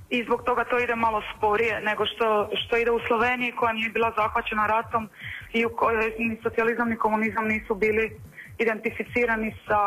i 0.09 0.23
zbog 0.23 0.43
toga 0.43 0.63
to 0.63 0.79
ide 0.79 0.95
malo 0.95 1.21
sporije 1.37 1.81
nego 1.81 2.05
što, 2.05 2.49
što 2.53 2.77
ide 2.77 2.91
u 2.91 2.99
Sloveniji 3.07 3.51
koja 3.51 3.73
nije 3.73 3.89
bila 3.89 4.13
zahvaćena 4.17 4.67
ratom 4.67 5.09
i 5.53 5.65
u 5.65 5.69
kojoj 5.69 6.13
ni 6.19 6.37
socijalizam 6.43 6.89
ni 6.89 6.95
komunizam 6.95 7.47
nisu 7.47 7.75
bili 7.75 8.19
identificirani 8.57 9.55
sa, 9.67 9.79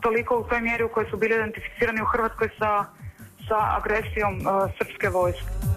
toliko 0.00 0.38
u 0.38 0.44
toj 0.44 0.60
mjeri 0.60 0.84
u 0.84 0.88
kojoj 0.88 1.10
su 1.10 1.16
bili 1.16 1.34
identificirani 1.34 2.02
u 2.02 2.10
Hrvatskoj 2.12 2.48
sa, 2.58 2.84
sa 3.48 3.58
agresijom 3.78 4.34
uh, 4.34 4.70
srpske 4.78 5.08
vojske. 5.08 5.75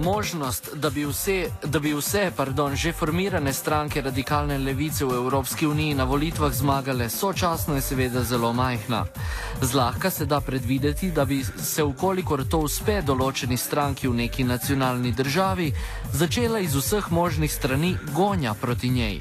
Možnost, 0.00 0.68
da 0.74 0.90
bi 0.90 1.04
vse, 1.04 1.50
da 1.64 1.78
bi 1.78 1.92
vse 1.92 2.30
pardon, 2.36 2.76
že 2.76 2.92
formirane 2.92 3.52
stranke 3.52 4.00
radikalne 4.02 4.58
levice 4.58 5.04
v 5.04 5.12
Evropski 5.14 5.66
uniji 5.66 5.94
na 5.94 6.04
volitvah 6.04 6.52
zmagale 6.52 7.08
sočasno 7.08 7.74
je 7.74 7.80
seveda 7.80 8.22
zelo 8.24 8.52
majhna. 8.52 9.04
Zlahka 9.60 10.10
se 10.10 10.26
da 10.26 10.40
predvideti, 10.40 11.10
da 11.10 11.24
bi 11.24 11.44
se, 11.44 11.84
ukolikor 11.84 12.44
to 12.48 12.58
uspe 12.58 13.02
določeni 13.02 13.56
stranki 13.56 14.08
v 14.08 14.14
neki 14.14 14.44
nacionalni 14.44 15.12
državi, 15.12 15.72
začela 16.12 16.64
iz 16.64 16.74
vseh 16.74 17.12
možnih 17.12 17.52
strani 17.52 17.96
gonja 18.16 18.54
proti 18.54 18.88
njej. 18.88 19.20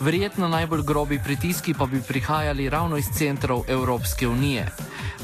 Verjetno 0.00 0.48
najbolj 0.48 0.82
grobi 0.82 1.18
pritiski 1.24 1.74
pa 1.74 1.86
bi 1.86 2.02
prihajali 2.02 2.70
ravno 2.70 2.96
iz 2.96 3.10
centrov 3.18 3.64
Evropske 3.68 4.28
unije. 4.28 4.70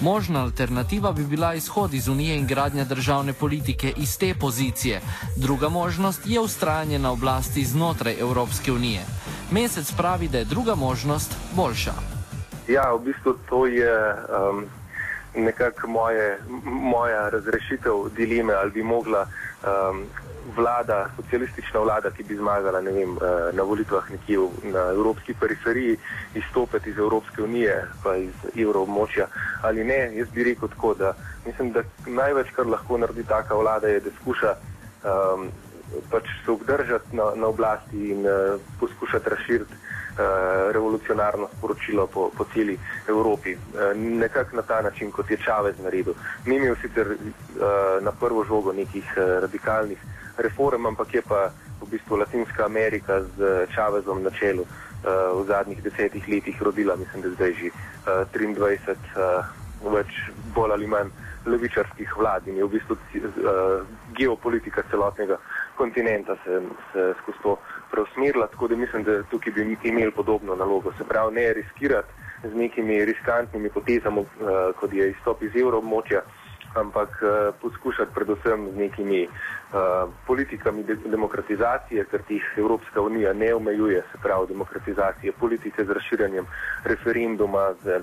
Možna 0.00 0.42
alternativa 0.42 1.12
bi 1.12 1.24
bila 1.26 1.54
izhod 1.54 1.94
iz 1.94 2.08
unije 2.08 2.36
in 2.36 2.46
gradnja 2.46 2.84
državne 2.84 3.32
politike 3.32 3.92
iz 3.96 4.18
te 4.18 4.34
pozicije. 4.34 4.87
Druga 5.36 5.68
možnost 5.68 6.20
je 6.24 6.40
ustrajanje 6.40 6.98
na 6.98 7.12
oblasti 7.12 7.64
znotraj 7.64 8.20
Evropske 8.20 8.72
unije. 8.72 9.00
Mesec 9.50 9.92
pravi, 9.92 10.28
da 10.28 10.38
je 10.38 10.44
druga 10.44 10.74
možnost 10.74 11.36
boljša. 11.56 11.94
Ja, 12.68 12.92
v 12.92 12.98
bistvu 13.04 13.34
to 13.48 13.66
je 13.66 14.14
um, 14.14 14.64
nekako 15.36 15.86
moje, 15.88 16.38
moja 16.64 17.28
razrešitev 17.28 18.08
dileme, 18.16 18.54
ali 18.54 18.70
bi 18.70 18.82
mogla 18.82 19.26
um, 19.26 20.04
vlada, 20.56 21.10
socialistična 21.16 21.80
vlada, 21.80 22.10
ki 22.10 22.22
bi 22.22 22.36
zmagala 22.36 22.80
vem, 22.80 23.16
eh, 23.16 23.52
na 23.52 23.62
volitvah 23.62 24.10
nekje 24.10 24.38
na 24.62 24.80
evropski 24.92 25.34
periferiji, 25.34 25.96
izstopiti 26.34 26.90
iz 26.90 26.98
Evropske 26.98 27.42
unije 27.42 27.84
pa 28.02 28.16
iz 28.16 28.34
evroobmočja 28.56 29.26
ali 29.62 29.84
ne. 29.84 30.16
Jaz 30.16 30.28
bi 30.34 30.44
rekel 30.44 30.68
tako, 30.68 30.94
da 30.94 31.14
mislim, 31.46 31.72
da 31.72 31.82
največ, 32.06 32.46
kar 32.56 32.66
lahko 32.66 32.98
naredi 32.98 33.24
taka 33.24 33.54
vlada, 33.54 33.86
je, 33.86 34.00
da 34.00 34.10
skuša 34.22 34.54
um, 35.08 35.48
pač 36.10 36.28
se 36.44 36.50
obdržati 36.50 37.16
na, 37.16 37.32
na 37.34 37.46
oblasti 37.46 38.10
in 38.10 38.26
uh, 38.26 38.60
poskušati 38.80 39.30
razširiti 39.30 39.74
uh, 39.74 40.72
revolucionarno 40.72 41.48
sporočilo 41.58 42.06
po, 42.06 42.30
po 42.36 42.44
celi 42.54 42.78
Evropi. 43.08 43.54
Uh, 43.54 43.96
nekako 43.96 44.56
na 44.56 44.62
ta 44.62 44.82
način, 44.82 45.10
kot 45.10 45.30
je 45.30 45.36
Čavez 45.36 45.74
naredil. 45.82 46.14
Ni 46.46 46.56
imel 46.56 46.76
sicer 46.82 47.06
uh, 47.08 47.16
na 48.00 48.12
prvo 48.12 48.44
žogo 48.44 48.72
nekih 48.72 49.04
uh, 49.16 49.40
radikalnih 49.42 49.98
reform, 50.38 50.86
ampak 50.86 51.14
je 51.14 51.22
pa 51.22 51.50
v 51.80 51.90
bistvu 51.90 52.16
Latinska 52.16 52.64
Amerika 52.64 53.22
z 53.36 53.66
Čavezom 53.74 54.22
na 54.22 54.30
čelu 54.30 54.62
uh, 54.62 54.68
v 55.42 55.46
zadnjih 55.46 55.82
desetih 55.82 56.28
letih 56.28 56.62
rodila, 56.62 56.96
mislim, 56.96 57.22
da 57.22 57.30
zdaj 57.30 57.52
že 57.52 57.70
uh, 57.70 58.26
23 58.34 58.96
uh, 59.16 59.44
več 59.94 60.10
bolj 60.58 60.74
ali 60.76 60.86
manj 60.86 61.14
levičarskih 61.46 62.16
vlad 62.18 62.48
in 62.48 62.56
je 62.58 62.64
v 62.66 62.74
bistvu 62.76 62.96
uh, 62.96 63.86
geopolitika 64.18 64.82
celotnega 64.90 65.38
kontinenta 65.78 66.36
se, 66.44 66.60
se 66.92 67.14
skozi 67.22 67.38
to 67.42 67.56
preusmerila, 67.90 68.46
tako 68.46 68.68
da 68.68 68.76
mislim, 68.76 69.04
da 69.04 69.22
tukaj 69.30 69.52
bi 69.52 69.76
imeli 69.82 70.10
podobno 70.10 70.54
nalogo. 70.54 70.92
Se 70.98 71.04
pravi, 71.04 71.34
ne 71.34 71.52
riskirati 71.52 72.08
z 72.44 72.54
nekimi 72.54 73.04
riskantnimi 73.04 73.70
potezami, 73.70 74.20
uh, 74.20 74.26
kot 74.80 74.92
je 74.92 75.10
izstop 75.10 75.42
iz 75.42 75.56
evroobmočja, 75.56 76.22
ampak 76.74 77.22
uh, 77.22 77.54
poskušati 77.62 78.14
predvsem 78.14 78.68
z 78.72 78.76
nekimi 78.76 79.22
uh, 79.26 80.10
politikami 80.26 80.84
de 80.84 80.94
demokratizacije, 81.04 82.04
ker 82.10 82.22
jih 82.28 82.52
Evropska 82.56 83.00
unija 83.00 83.32
ne 83.32 83.54
omejuje, 83.54 84.02
se 84.12 84.22
pravi 84.22 84.46
demokratizacije 84.48 85.32
politike 85.32 85.84
z 85.84 85.90
razširjanjem 85.90 86.46
referenduma, 86.84 87.72
z 87.82 88.00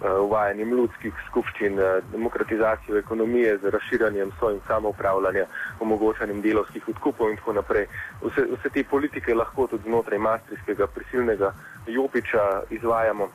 uvajanjem 0.00 0.70
ljudskih 0.70 1.14
skupščin, 1.28 1.78
uh, 1.78 2.02
demokratizacijo 2.12 2.98
ekonomije, 2.98 3.58
z 3.58 3.70
razširjanjem 3.70 4.32
svojim 4.38 4.60
samoupravljanja, 4.66 5.46
omogočanjem 5.80 6.42
delovskih 6.42 6.88
odkupov 6.88 7.30
in 7.30 7.36
tako 7.36 7.52
naprej. 7.52 7.86
Vse, 8.22 8.46
vse 8.52 8.70
te 8.74 8.84
politike 8.84 9.34
lahko 9.34 9.66
tudi 9.66 9.88
znotraj 9.88 10.18
mastrijskega 10.18 10.86
prisilnega 10.86 11.52
jopiča 11.86 12.62
izvajamo 12.70 13.28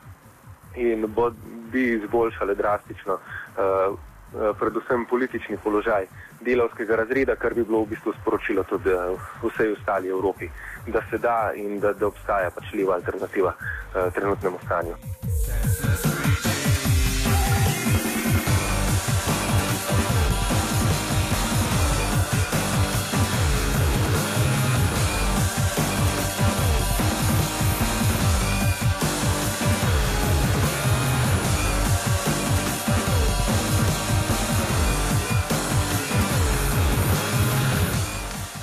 in 0.76 1.06
bo, 1.08 1.32
bi 1.72 1.84
izboljšale 1.98 2.56
drastično 2.56 3.14
uh, 3.14 4.00
Eh, 4.32 4.54
predvsem 4.60 5.06
politični 5.06 5.58
položaj 5.64 6.06
delavskega 6.42 6.96
razreda, 6.96 7.36
kar 7.36 7.54
bi 7.54 7.66
bilo 7.68 7.82
v 7.84 7.90
bistvu 7.92 8.14
sporočilo 8.22 8.64
tudi 8.64 8.90
eh, 8.90 9.18
vsej 9.44 9.74
ostali 9.74 10.08
Evropi, 10.08 10.48
da 10.88 11.02
se 11.10 11.18
da 11.18 11.52
in 11.56 11.80
da, 11.80 11.92
da 11.94 12.08
obstaja 12.08 12.52
pač 12.56 12.72
leva 12.74 12.96
alternativa 12.96 13.52
uh, 13.52 14.14
trenutnemu 14.14 14.60
stanju. 14.66 14.96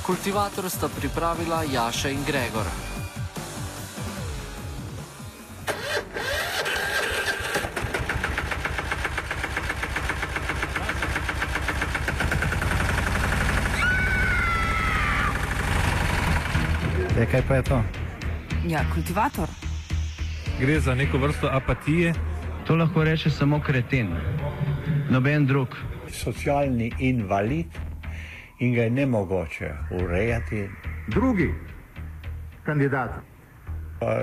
Kultivator 0.09 0.71
sta 0.71 0.89
pripravila 0.89 1.63
Jaša 1.69 2.09
in 2.09 2.23
Gregor. 2.25 2.65
E, 17.21 17.27
kaj 17.27 17.43
pa 17.49 17.55
je 17.55 17.63
to? 17.63 17.83
Ja, 18.65 18.81
kultivator. 18.95 19.49
Gre 20.61 20.81
za 20.81 20.95
neko 20.95 21.19
vrsto 21.19 21.51
apatije. 21.53 22.15
To 22.67 22.77
lahko 22.77 23.05
reče 23.05 23.31
samo 23.31 23.61
kreten, 23.61 24.17
noben 25.11 25.47
drug. 25.47 25.77
Socialni 26.09 26.93
invalid 26.99 27.88
in 28.59 28.75
ga 28.75 28.83
je 28.83 28.91
ne 28.91 29.07
mogoče 29.07 29.71
urejati. 29.91 30.69
Drugi 31.09 31.55
kandidat. 32.65 33.11
Pa, 34.01 34.17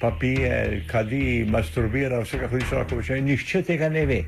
pa 0.00 0.16
pije, 0.20 0.84
kadi, 0.90 1.46
masturbira, 1.50 2.20
vse 2.20 2.38
kako 2.38 2.58
hoče 2.58 2.76
lahko 2.76 2.96
počne, 2.96 3.20
nihče 3.20 3.62
tega 3.62 3.88
ne 3.88 4.06
ve. 4.06 4.24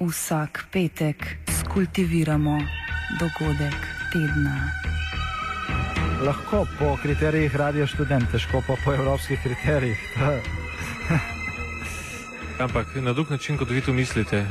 Vsak 0.00 0.64
petek 0.72 1.36
skultiviramo 1.60 2.58
dogodek 3.20 3.74
tedna. 4.12 4.56
Lahko 6.24 6.66
po 6.78 6.96
kriterijih 7.02 7.56
radio 7.56 7.86
študent, 7.86 8.30
težko 8.32 8.62
pa 8.66 8.74
po 8.84 8.94
evropskih 8.94 9.38
kriterijih. 9.42 9.98
Ampak 12.64 12.86
na 13.02 13.12
drug 13.12 13.30
način, 13.30 13.58
kot 13.58 13.70
vi 13.70 13.80
to 13.80 13.92
mislite. 13.92 14.46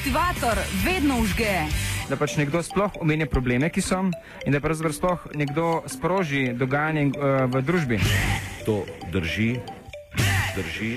Kultivator 0.00 0.58
vedno 0.84 1.18
užge. 1.20 1.66
Da 2.08 2.16
pač 2.16 2.38
nekdo 2.40 2.62
sploh 2.64 2.94
omenja 3.04 3.26
probleme, 3.28 3.68
ki 3.68 3.82
so, 3.84 3.98
in 4.48 4.54
da 4.56 4.60
pravzaprav 4.64 4.94
sploh 4.96 5.26
nekdo 5.36 5.82
sproži 5.92 6.54
dogajanje 6.56 7.02
uh, 7.10 7.44
v 7.52 7.60
družbi. 7.60 7.98
To 8.64 8.78
drži, 9.12 9.60
drži. 10.56 10.94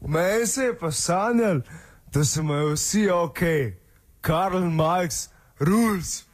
Meni 0.00 0.46
se 0.46 0.72
je 0.72 0.74
pa 0.74 0.90
sanjal, 0.90 1.62
da 2.10 2.24
so 2.24 2.42
me 2.42 2.58
vsi 2.72 3.06
ok, 3.14 3.40
Karl 4.20 4.66
Marx, 4.66 5.28
rules. 5.60 6.24